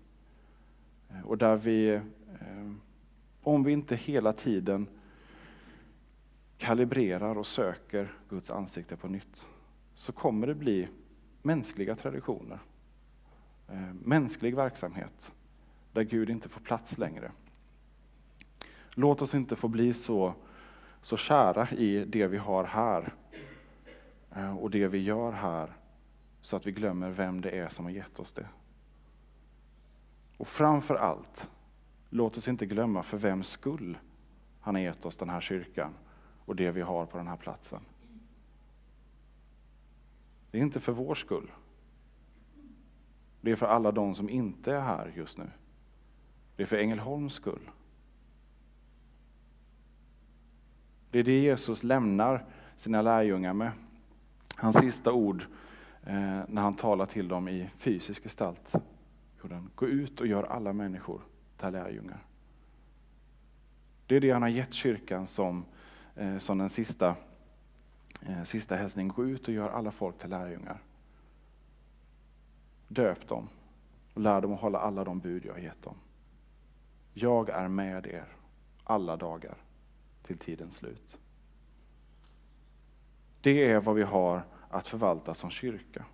Eh, 1.09 1.21
och 1.21 1.37
där 1.37 1.55
vi, 1.55 1.89
eh, 1.89 2.71
om 3.41 3.63
vi 3.63 3.71
inte 3.71 3.95
hela 3.95 4.33
tiden 4.33 4.87
kalibrerar 6.57 7.37
och 7.37 7.47
söker 7.47 8.13
Guds 8.29 8.51
ansikte 8.51 8.97
på 8.97 9.07
nytt, 9.07 9.47
så 9.95 10.11
kommer 10.11 10.47
det 10.47 10.55
bli 10.55 10.87
mänskliga 11.41 11.95
traditioner, 11.95 12.59
eh, 13.67 13.93
mänsklig 14.03 14.55
verksamhet, 14.55 15.35
där 15.93 16.03
Gud 16.03 16.29
inte 16.29 16.49
får 16.49 16.61
plats 16.61 16.97
längre. 16.97 17.31
Låt 18.95 19.21
oss 19.21 19.33
inte 19.33 19.55
få 19.55 19.67
bli 19.67 19.93
så, 19.93 20.33
så 21.01 21.17
kära 21.17 21.69
i 21.71 22.05
det 22.05 22.27
vi 22.27 22.37
har 22.37 22.63
här 22.63 23.13
och 24.59 24.71
det 24.71 24.87
vi 24.87 24.97
gör 24.97 25.31
här, 25.31 25.73
så 26.47 26.55
att 26.55 26.67
vi 26.67 26.71
glömmer 26.71 27.09
vem 27.09 27.41
det 27.41 27.49
är 27.49 27.69
som 27.69 27.85
har 27.85 27.91
gett 27.91 28.19
oss 28.19 28.33
det. 28.33 28.47
Och 30.37 30.47
framför 30.47 30.95
allt, 30.95 31.49
låt 32.09 32.37
oss 32.37 32.47
inte 32.47 32.65
glömma 32.65 33.03
för 33.03 33.17
vems 33.17 33.47
skull 33.47 33.97
han 34.61 34.75
har 34.75 34.81
gett 34.81 35.05
oss 35.05 35.17
den 35.17 35.29
här 35.29 35.41
kyrkan 35.41 35.93
och 36.45 36.55
det 36.55 36.71
vi 36.71 36.81
har 36.81 37.05
på 37.05 37.17
den 37.17 37.27
här 37.27 37.37
platsen. 37.37 37.81
Det 40.51 40.57
är 40.57 40.61
inte 40.61 40.79
för 40.79 40.91
vår 40.91 41.15
skull. 41.15 41.51
Det 43.41 43.51
är 43.51 43.55
för 43.55 43.67
alla 43.67 43.91
de 43.91 44.15
som 44.15 44.29
inte 44.29 44.75
är 44.75 44.81
här 44.81 45.13
just 45.15 45.37
nu. 45.37 45.49
Det 46.55 46.63
är 46.63 46.67
för 46.67 46.77
Ängelholms 46.77 47.33
skull. 47.33 47.69
Det 51.11 51.19
är 51.19 51.23
det 51.23 51.41
Jesus 51.41 51.83
lämnar 51.83 52.45
sina 52.75 53.01
lärjungar 53.01 53.53
med. 53.53 53.71
Hans 54.55 54.75
sista 54.75 55.11
ord 55.11 55.45
Eh, 56.07 56.41
när 56.47 56.61
han 56.61 56.75
talar 56.75 57.05
till 57.05 57.27
dem 57.27 57.47
i 57.47 57.69
fysisk 57.77 58.23
gestalt. 58.23 58.75
Gå 59.75 59.87
ut 59.87 60.21
och 60.21 60.27
gör 60.27 60.43
alla 60.43 60.73
människor 60.73 61.21
till 61.57 61.69
lärjungar. 61.69 62.25
Det 64.05 64.15
är 64.15 64.19
det 64.19 64.31
han 64.31 64.41
har 64.41 64.49
gett 64.49 64.73
kyrkan 64.73 65.27
som, 65.27 65.65
eh, 66.15 66.37
som 66.37 66.57
den 66.57 66.69
sista, 66.69 67.15
eh, 68.27 68.43
sista 68.43 68.75
hälsningen. 68.75 69.13
Gå 69.13 69.25
ut 69.25 69.47
och 69.47 69.53
gör 69.53 69.69
alla 69.69 69.91
folk 69.91 70.17
till 70.17 70.29
lärjungar. 70.29 70.81
Döp 72.87 73.27
dem 73.27 73.47
och 74.13 74.21
lär 74.21 74.41
dem 74.41 74.53
att 74.53 74.61
hålla 74.61 74.79
alla 74.79 75.03
de 75.03 75.19
bud 75.19 75.45
jag 75.45 75.53
har 75.53 75.59
gett 75.59 75.83
dem. 75.83 75.95
Jag 77.13 77.49
är 77.49 77.67
med 77.67 78.05
er 78.05 78.27
alla 78.83 79.17
dagar 79.17 79.57
till 80.23 80.37
tidens 80.37 80.75
slut. 80.75 81.17
Det 83.41 83.71
är 83.71 83.79
vad 83.79 83.95
vi 83.95 84.03
har 84.03 84.43
att 84.69 84.87
förvalta 84.87 85.33
som 85.33 85.49
kyrka. 85.49 86.05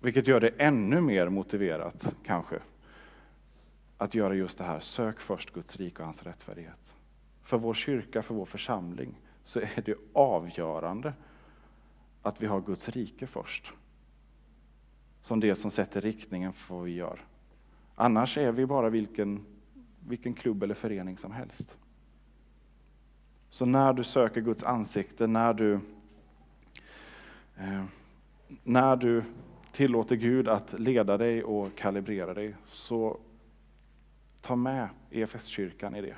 Vilket 0.00 0.26
gör 0.26 0.40
det 0.40 0.48
ännu 0.48 1.00
mer 1.00 1.28
motiverat, 1.28 2.14
kanske, 2.24 2.58
att 3.98 4.14
göra 4.14 4.34
just 4.34 4.58
det 4.58 4.64
här. 4.64 4.80
Sök 4.80 5.20
först 5.20 5.52
Guds 5.52 5.76
rike 5.76 5.98
och 5.98 6.04
hans 6.04 6.22
rättfärdighet. 6.22 6.94
För 7.42 7.58
vår 7.58 7.74
kyrka, 7.74 8.22
för 8.22 8.34
vår 8.34 8.46
församling, 8.46 9.20
så 9.44 9.60
är 9.60 9.82
det 9.84 9.94
avgörande 10.12 11.12
att 12.22 12.42
vi 12.42 12.46
har 12.46 12.60
Guds 12.60 12.88
rike 12.88 13.26
först. 13.26 13.72
Som 15.22 15.40
det 15.40 15.54
som 15.54 15.70
sätter 15.70 16.00
riktningen 16.00 16.52
för 16.52 16.74
vad 16.74 16.84
vi 16.84 16.94
gör. 16.94 17.20
Annars 17.94 18.38
är 18.38 18.52
vi 18.52 18.66
bara 18.66 18.88
vilken, 18.88 19.46
vilken 20.06 20.34
klubb 20.34 20.62
eller 20.62 20.74
förening 20.74 21.18
som 21.18 21.32
helst. 21.32 21.76
Så 23.48 23.66
när 23.66 23.92
du 23.92 24.04
söker 24.04 24.40
Guds 24.40 24.64
ansikte, 24.64 25.26
när 25.26 25.54
du 25.54 25.80
Eh, 27.56 27.84
när 28.62 28.96
du 28.96 29.24
tillåter 29.72 30.16
Gud 30.16 30.48
att 30.48 30.80
leda 30.80 31.16
dig 31.16 31.44
och 31.44 31.76
kalibrera 31.76 32.34
dig, 32.34 32.56
så 32.66 33.18
ta 34.40 34.56
med 34.56 34.88
EFS-kyrkan 35.10 35.96
i 35.96 36.00
det. 36.00 36.16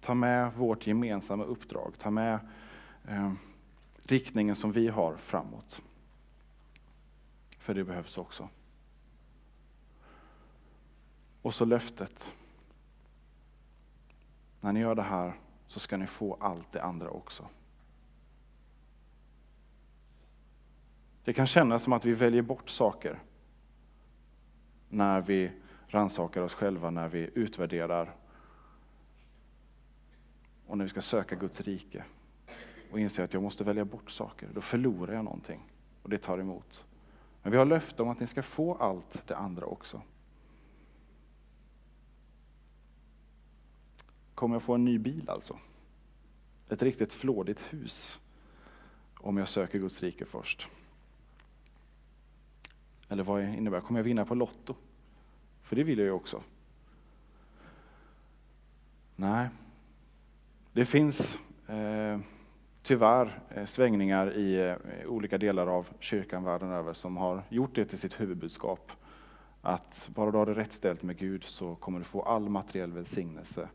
Ta 0.00 0.14
med 0.14 0.52
vårt 0.54 0.86
gemensamma 0.86 1.44
uppdrag, 1.44 1.94
ta 1.98 2.10
med 2.10 2.38
eh, 3.08 3.32
riktningen 4.02 4.56
som 4.56 4.72
vi 4.72 4.88
har 4.88 5.16
framåt. 5.16 5.82
För 7.58 7.74
det 7.74 7.84
behövs 7.84 8.18
också. 8.18 8.48
Och 11.42 11.54
så 11.54 11.64
löftet. 11.64 12.34
När 14.60 14.72
ni 14.72 14.80
gör 14.80 14.94
det 14.94 15.02
här 15.02 15.34
så 15.66 15.80
ska 15.80 15.96
ni 15.96 16.06
få 16.06 16.36
allt 16.40 16.72
det 16.72 16.82
andra 16.82 17.10
också. 17.10 17.48
Det 21.24 21.32
kan 21.32 21.46
kännas 21.46 21.82
som 21.82 21.92
att 21.92 22.04
vi 22.04 22.12
väljer 22.12 22.42
bort 22.42 22.70
saker 22.70 23.22
när 24.88 25.20
vi 25.20 25.52
rannsakar 25.86 26.42
oss 26.42 26.54
själva, 26.54 26.90
när 26.90 27.08
vi 27.08 27.30
utvärderar 27.34 28.14
och 30.66 30.78
när 30.78 30.84
vi 30.84 30.88
ska 30.88 31.00
söka 31.00 31.34
Guds 31.34 31.60
rike 31.60 32.04
och 32.90 33.00
inser 33.00 33.24
att 33.24 33.34
jag 33.34 33.42
måste 33.42 33.64
välja 33.64 33.84
bort 33.84 34.10
saker. 34.10 34.48
Då 34.54 34.60
förlorar 34.60 35.14
jag 35.14 35.24
någonting 35.24 35.60
och 36.02 36.10
det 36.10 36.18
tar 36.18 36.38
emot. 36.38 36.86
Men 37.42 37.52
vi 37.52 37.58
har 37.58 37.64
löfte 37.64 38.02
om 38.02 38.08
att 38.08 38.20
ni 38.20 38.26
ska 38.26 38.42
få 38.42 38.74
allt 38.74 39.26
det 39.26 39.36
andra 39.36 39.66
också. 39.66 40.02
Kommer 44.34 44.54
jag 44.54 44.62
få 44.62 44.74
en 44.74 44.84
ny 44.84 44.98
bil 44.98 45.30
alltså? 45.30 45.58
Ett 46.68 46.82
riktigt 46.82 47.12
flådigt 47.12 47.60
hus 47.60 48.20
om 49.16 49.36
jag 49.36 49.48
söker 49.48 49.78
Guds 49.78 50.02
rike 50.02 50.24
först. 50.24 50.68
Eller 53.10 53.22
vad 53.22 53.42
innebär 53.42 53.76
det? 53.76 53.86
Kommer 53.86 54.00
jag 54.00 54.04
vinna 54.04 54.24
på 54.24 54.34
Lotto? 54.34 54.74
För 55.62 55.76
det 55.76 55.84
vill 55.84 55.98
jag 55.98 56.04
ju 56.04 56.12
också. 56.12 56.42
Nej. 59.16 59.48
Det 60.72 60.84
finns 60.84 61.38
eh, 61.66 62.18
tyvärr 62.82 63.40
eh, 63.48 63.64
svängningar 63.64 64.32
i 64.36 64.68
eh, 64.68 65.06
olika 65.06 65.38
delar 65.38 65.66
av 65.66 65.88
kyrkan 66.00 66.44
världen 66.44 66.70
över 66.70 66.92
som 66.92 67.16
har 67.16 67.42
gjort 67.48 67.74
det 67.74 67.84
till 67.84 67.98
sitt 67.98 68.20
huvudbudskap. 68.20 68.92
Att 69.62 70.10
bara 70.14 70.30
du 70.30 70.38
har 70.38 70.46
det 70.46 70.54
rätt 70.54 70.72
ställt 70.72 71.02
med 71.02 71.16
Gud 71.16 71.44
så 71.44 71.74
kommer 71.74 71.98
du 71.98 72.04
få 72.04 72.22
all 72.22 72.48
materiell 72.48 72.92
välsignelse 72.92 73.68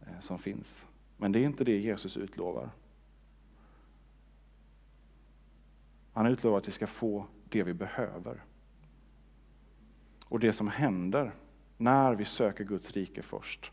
eh, 0.00 0.20
som 0.20 0.38
finns. 0.38 0.86
Men 1.16 1.32
det 1.32 1.38
är 1.38 1.44
inte 1.44 1.64
det 1.64 1.78
Jesus 1.78 2.16
utlovar. 2.16 2.70
Han 6.12 6.26
utlovar 6.26 6.58
att 6.58 6.68
vi 6.68 6.72
ska 6.72 6.86
få 6.86 7.26
det 7.48 7.62
vi 7.62 7.74
behöver. 7.74 8.42
Och 10.30 10.40
det 10.40 10.52
som 10.52 10.68
händer 10.68 11.32
när 11.76 12.14
vi 12.14 12.24
söker 12.24 12.64
Guds 12.64 12.90
rike 12.90 13.22
först, 13.22 13.72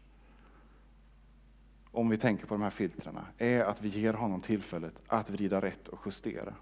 om 1.91 2.09
vi 2.09 2.17
tänker 2.17 2.45
på 2.47 2.53
de 2.53 2.61
här 2.61 2.69
filtrerna, 2.69 3.25
är 3.37 3.63
att 3.63 3.81
vi 3.81 3.89
ger 3.89 4.13
honom 4.13 4.41
tillfället 4.41 4.93
att 5.07 5.29
vrida 5.29 5.61
rätt 5.61 5.87
och 5.87 5.99
justera. 6.05 6.53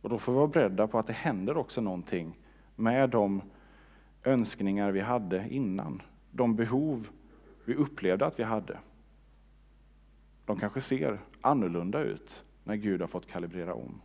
Och 0.00 0.08
då 0.08 0.18
får 0.18 0.32
vi 0.32 0.36
vara 0.36 0.46
beredda 0.46 0.86
på 0.86 0.98
att 0.98 1.06
det 1.06 1.12
händer 1.12 1.56
också 1.56 1.80
någonting 1.80 2.38
med 2.76 3.10
de 3.10 3.42
önskningar 4.24 4.90
vi 4.90 5.00
hade 5.00 5.48
innan, 5.48 6.02
de 6.30 6.56
behov 6.56 7.08
vi 7.64 7.74
upplevde 7.74 8.26
att 8.26 8.38
vi 8.38 8.42
hade. 8.42 8.78
De 10.44 10.58
kanske 10.58 10.80
ser 10.80 11.20
annorlunda 11.40 12.00
ut 12.00 12.44
när 12.64 12.76
Gud 12.76 13.00
har 13.00 13.08
fått 13.08 13.26
kalibrera 13.26 13.74
om. 13.74 14.00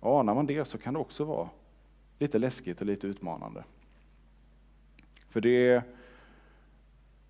Och 0.00 0.20
anar 0.20 0.34
man 0.34 0.46
det 0.46 0.64
så 0.64 0.78
kan 0.78 0.94
det 0.94 1.00
också 1.00 1.24
vara 1.24 1.48
lite 2.22 2.38
läskigt 2.38 2.80
och 2.80 2.86
lite 2.86 3.06
utmanande. 3.06 3.64
För 5.28 5.40
det 5.40 5.68
är, 5.68 5.82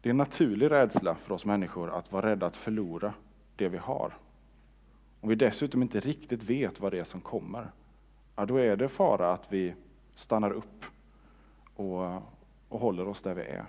det 0.00 0.08
är 0.08 0.10
en 0.10 0.16
naturlig 0.16 0.70
rädsla 0.70 1.14
för 1.14 1.34
oss 1.34 1.44
människor 1.44 1.90
att 1.90 2.12
vara 2.12 2.26
rädda 2.30 2.46
att 2.46 2.56
förlora 2.56 3.14
det 3.56 3.68
vi 3.68 3.78
har. 3.78 4.16
Om 5.20 5.28
vi 5.28 5.34
dessutom 5.34 5.82
inte 5.82 6.00
riktigt 6.00 6.42
vet 6.42 6.80
vad 6.80 6.92
det 6.92 6.98
är 6.98 7.04
som 7.04 7.20
kommer, 7.20 7.70
ja, 8.36 8.46
då 8.46 8.56
är 8.56 8.76
det 8.76 8.88
fara 8.88 9.32
att 9.32 9.52
vi 9.52 9.74
stannar 10.14 10.50
upp 10.50 10.84
och, 11.74 12.14
och 12.68 12.80
håller 12.80 13.08
oss 13.08 13.22
där 13.22 13.34
vi 13.34 13.42
är. 13.42 13.66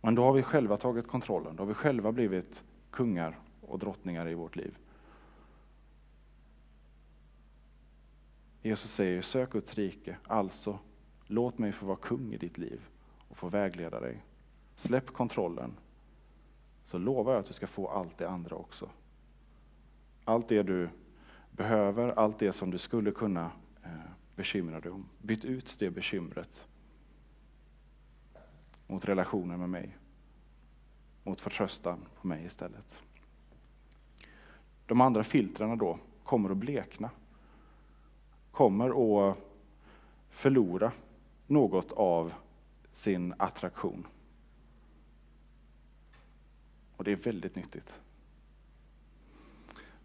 Men 0.00 0.14
då 0.14 0.24
har 0.24 0.32
vi 0.32 0.42
själva 0.42 0.76
tagit 0.76 1.08
kontrollen, 1.08 1.56
då 1.56 1.62
har 1.62 1.68
vi 1.68 1.74
själva 1.74 2.12
blivit 2.12 2.64
kungar 2.90 3.38
och 3.60 3.78
drottningar 3.78 4.28
i 4.28 4.34
vårt 4.34 4.56
liv. 4.56 4.78
Jesus 8.62 8.92
säger, 8.92 9.22
sök 9.22 9.52
Guds 9.52 9.74
rike, 9.74 10.16
alltså 10.26 10.78
låt 11.26 11.58
mig 11.58 11.72
få 11.72 11.86
vara 11.86 11.96
kung 11.96 12.32
i 12.32 12.36
ditt 12.36 12.58
liv 12.58 12.80
och 13.28 13.36
få 13.36 13.48
vägleda 13.48 14.00
dig. 14.00 14.24
Släpp 14.74 15.06
kontrollen, 15.06 15.74
så 16.84 16.98
lovar 16.98 17.32
jag 17.32 17.40
att 17.40 17.46
du 17.46 17.52
ska 17.52 17.66
få 17.66 17.88
allt 17.88 18.18
det 18.18 18.28
andra 18.28 18.56
också. 18.56 18.90
Allt 20.24 20.48
det 20.48 20.62
du 20.62 20.88
behöver, 21.50 22.08
allt 22.08 22.38
det 22.38 22.52
som 22.52 22.70
du 22.70 22.78
skulle 22.78 23.10
kunna 23.10 23.50
eh, 23.82 23.90
bekymra 24.36 24.80
dig 24.80 24.92
om. 24.92 25.08
Byt 25.18 25.44
ut 25.44 25.76
det 25.78 25.90
bekymret 25.90 26.68
mot 28.86 29.04
relationen 29.04 29.60
med 29.60 29.70
mig. 29.70 29.96
Mot 31.22 31.40
förtröstan 31.40 31.98
på 32.20 32.26
mig 32.26 32.44
istället. 32.44 33.02
De 34.86 35.00
andra 35.00 35.24
filtrarna 35.24 35.76
då 35.76 35.98
kommer 36.24 36.50
att 36.50 36.56
blekna. 36.56 37.10
Kommer 38.52 39.30
att 39.30 39.36
förlora 40.30 40.92
något 41.46 41.92
av 41.92 42.32
sin 42.92 43.34
attraktion. 43.38 44.06
Och 46.96 47.04
det 47.04 47.12
är 47.12 47.16
väldigt 47.16 47.56
nyttigt. 47.56 48.00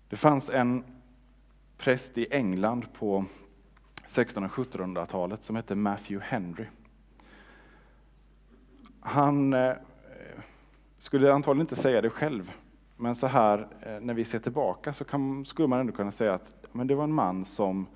Det 0.09 0.15
fanns 0.15 0.49
en 0.49 0.83
präst 1.77 2.17
i 2.17 2.27
England 2.31 2.93
på 2.93 3.25
1600 4.05 4.49
och 4.49 4.65
1700-talet 4.65 5.43
som 5.43 5.55
hette 5.55 5.75
Matthew 5.75 6.25
Henry. 6.29 6.65
Han 8.99 9.53
eh, 9.53 9.73
skulle 10.97 11.33
antagligen 11.33 11.61
inte 11.61 11.75
säga 11.75 12.01
det 12.01 12.09
själv, 12.09 12.53
men 12.95 13.15
så 13.15 13.27
här 13.27 13.67
eh, 13.81 13.99
när 13.99 14.13
vi 14.13 14.25
ser 14.25 14.39
tillbaka 14.39 14.93
så 14.93 15.03
kan, 15.03 15.45
skulle 15.45 15.67
man 15.67 15.79
ändå 15.79 15.93
kunna 15.93 16.11
säga 16.11 16.33
att 16.33 16.67
men 16.71 16.87
det 16.87 16.95
var 16.95 17.03
en 17.03 17.13
man 17.13 17.45
som, 17.45 17.81
eh, 17.81 17.87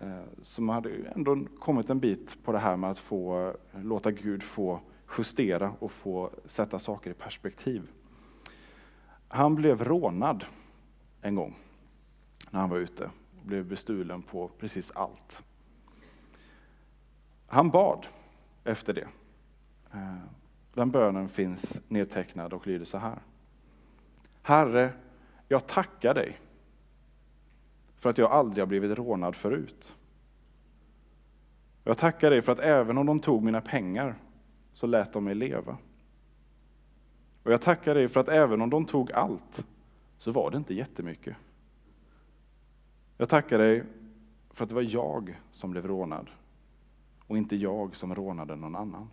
Eh, 0.00 0.22
som 0.42 0.68
hade 0.68 0.90
ändå 1.14 1.44
kommit 1.58 1.90
en 1.90 1.98
bit 1.98 2.38
på 2.44 2.52
det 2.52 2.58
här 2.58 2.76
med 2.76 2.90
att 2.90 2.98
få 2.98 3.48
eh, 3.72 3.82
låta 3.82 4.10
Gud 4.10 4.42
få 4.42 4.80
justera 5.18 5.72
och 5.78 5.92
få 5.92 6.30
sätta 6.44 6.78
saker 6.78 7.10
i 7.10 7.14
perspektiv. 7.14 7.90
Han 9.28 9.54
blev 9.54 9.84
rånad 9.84 10.44
en 11.22 11.34
gång 11.34 11.56
när 12.50 12.60
han 12.60 12.70
var 12.70 12.76
ute 12.76 13.10
och 13.40 13.46
blev 13.46 13.64
bestulen 13.64 14.22
på 14.22 14.48
precis 14.48 14.90
allt. 14.90 15.42
Han 17.46 17.70
bad 17.70 18.06
efter 18.64 18.94
det. 18.94 19.08
Eh, 19.92 20.16
den 20.74 20.90
bönen 20.90 21.28
finns 21.28 21.80
nedtecknad 21.88 22.52
och 22.52 22.66
lyder 22.66 22.84
så 22.84 22.98
här. 22.98 23.18
Herre, 24.42 24.92
jag 25.48 25.66
tackar 25.66 26.14
dig 26.14 26.36
för 27.98 28.10
att 28.10 28.18
jag 28.18 28.30
aldrig 28.30 28.62
har 28.62 28.66
blivit 28.66 28.98
rånad 28.98 29.36
förut. 29.36 29.94
Jag 31.84 31.98
tackar 31.98 32.30
dig 32.30 32.42
för 32.42 32.52
att 32.52 32.58
även 32.58 32.98
om 32.98 33.06
de 33.06 33.20
tog 33.20 33.42
mina 33.42 33.60
pengar 33.60 34.14
så 34.72 34.86
lät 34.86 35.12
de 35.12 35.24
mig 35.24 35.34
leva. 35.34 35.76
Och 37.42 37.52
jag 37.52 37.60
tackar 37.60 37.94
dig 37.94 38.08
för 38.08 38.20
att 38.20 38.28
även 38.28 38.62
om 38.62 38.70
de 38.70 38.86
tog 38.86 39.12
allt 39.12 39.66
så 40.18 40.32
var 40.32 40.50
det 40.50 40.56
inte 40.56 40.74
jättemycket. 40.74 41.36
Jag 43.16 43.28
tackar 43.28 43.58
dig 43.58 43.84
för 44.50 44.64
att 44.64 44.68
det 44.68 44.74
var 44.74 44.82
jag 44.82 45.40
som 45.50 45.70
blev 45.70 45.86
rånad 45.86 46.30
och 47.26 47.38
inte 47.38 47.56
jag 47.56 47.96
som 47.96 48.14
rånade 48.14 48.56
någon 48.56 48.76
annan. 48.76 49.10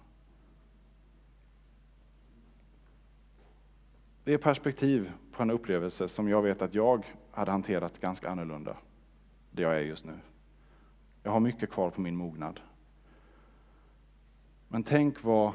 Det 4.24 4.34
är 4.34 4.38
perspektiv 4.38 5.12
på 5.32 5.43
en 5.43 5.52
upplevelse 5.52 6.08
som 6.08 6.30
jag 6.30 6.41
vet 6.41 6.62
att 6.62 6.74
jag 6.74 7.06
hade 7.36 7.52
hanterat 7.52 8.00
ganska 8.00 8.30
annorlunda, 8.30 8.78
det 9.52 9.62
jag 9.62 9.76
är 9.76 9.80
just 9.80 10.06
nu. 10.06 10.19
Jag 11.24 11.32
har 11.32 11.39
mycket 11.39 11.71
kvar 11.71 11.89
på 11.89 12.02
min 12.02 12.15
mognad. 12.15 12.60
Men 14.67 14.84
tänk 14.84 15.24
vad 15.24 15.54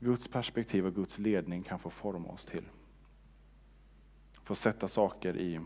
Guds 0.00 0.28
perspektiv 0.28 0.86
och 0.86 0.94
Guds 0.94 1.18
ledning 1.18 1.62
kan 1.62 1.78
få 1.78 1.90
forma 1.90 2.28
oss 2.28 2.44
till. 2.44 2.64
Få 4.42 4.54
sätta 4.54 4.88
saker 4.88 5.36
i, 5.36 5.60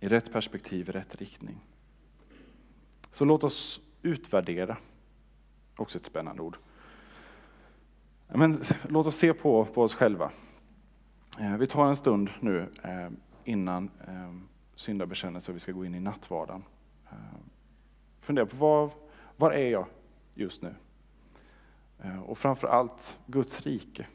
i 0.00 0.08
rätt 0.08 0.32
perspektiv, 0.32 0.88
i 0.88 0.92
rätt 0.92 1.16
riktning. 1.16 1.60
Så 3.10 3.24
låt 3.24 3.44
oss 3.44 3.80
utvärdera, 4.02 4.76
också 5.76 5.98
ett 5.98 6.06
spännande 6.06 6.42
ord. 6.42 6.56
Men 8.28 8.60
låt 8.88 9.06
oss 9.06 9.16
se 9.16 9.34
på, 9.34 9.64
på 9.64 9.82
oss 9.82 9.94
själva. 9.94 10.30
Eh, 11.40 11.56
vi 11.56 11.66
tar 11.66 11.88
en 11.88 11.96
stund 11.96 12.30
nu 12.40 12.70
eh, 12.82 13.10
innan 13.44 13.90
eh, 14.08 14.34
syndabekännelse 14.74 15.50
och 15.50 15.56
vi 15.56 15.60
ska 15.60 15.72
gå 15.72 15.84
in 15.84 15.94
i 15.94 16.00
nattvarden. 16.00 16.64
Ehm, 17.10 17.50
fundera 18.20 18.46
på 18.46 18.56
var, 18.56 18.90
var 19.36 19.52
är 19.52 19.70
jag 19.70 19.86
just 20.34 20.62
nu? 20.62 20.74
Ehm, 22.02 22.22
och 22.22 22.38
framför 22.38 22.68
allt 22.68 23.18
Guds 23.26 23.60
rike. 23.60 24.06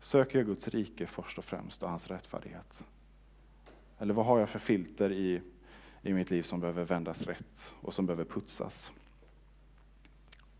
Söker 0.00 0.38
jag 0.38 0.46
Guds 0.46 0.68
rike 0.68 1.06
först 1.06 1.38
och 1.38 1.44
främst 1.44 1.82
och 1.82 1.90
hans 1.90 2.06
rättfärdighet? 2.06 2.84
Eller 3.98 4.14
vad 4.14 4.26
har 4.26 4.38
jag 4.38 4.48
för 4.48 4.58
filter 4.58 5.12
i, 5.12 5.42
i 6.02 6.12
mitt 6.12 6.30
liv 6.30 6.42
som 6.42 6.60
behöver 6.60 6.84
vändas 6.84 7.22
rätt 7.22 7.74
och 7.80 7.94
som 7.94 8.06
behöver 8.06 8.24
putsas? 8.24 8.92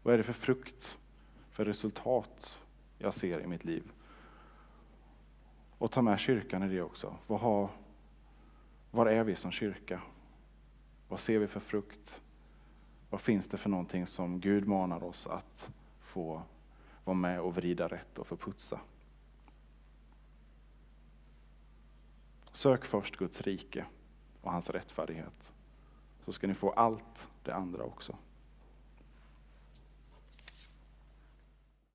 Vad 0.02 0.14
är 0.14 0.18
det 0.18 0.24
för 0.24 0.32
frukt, 0.32 0.98
för 1.50 1.64
resultat 1.64 2.58
jag 2.98 3.14
ser 3.14 3.40
i 3.40 3.46
mitt 3.46 3.64
liv? 3.64 3.92
Och 5.82 5.90
ta 5.90 6.02
med 6.02 6.18
kyrkan 6.18 6.62
i 6.62 6.68
det 6.68 6.82
också. 6.82 7.14
Vad 7.26 7.40
har, 7.40 7.68
var 8.90 9.06
är 9.06 9.24
vi 9.24 9.36
som 9.36 9.50
kyrka? 9.50 10.02
Vad 11.08 11.20
ser 11.20 11.38
vi 11.38 11.46
för 11.46 11.60
frukt? 11.60 12.22
Vad 13.10 13.20
finns 13.20 13.48
det 13.48 13.56
för 13.56 13.70
någonting 13.70 14.06
som 14.06 14.40
Gud 14.40 14.68
manar 14.68 15.04
oss 15.04 15.26
att 15.26 15.70
få 16.00 16.42
vara 17.04 17.14
med 17.14 17.40
och 17.40 17.54
vrida 17.54 17.88
rätt 17.88 18.18
och 18.18 18.26
förputsa? 18.26 18.80
Sök 22.52 22.84
först 22.84 23.16
Guds 23.16 23.40
rike 23.40 23.84
och 24.40 24.52
hans 24.52 24.70
rättfärdighet, 24.70 25.52
så 26.24 26.32
ska 26.32 26.46
ni 26.46 26.54
få 26.54 26.70
allt 26.70 27.28
det 27.42 27.54
andra 27.54 27.84
också. 27.84 28.16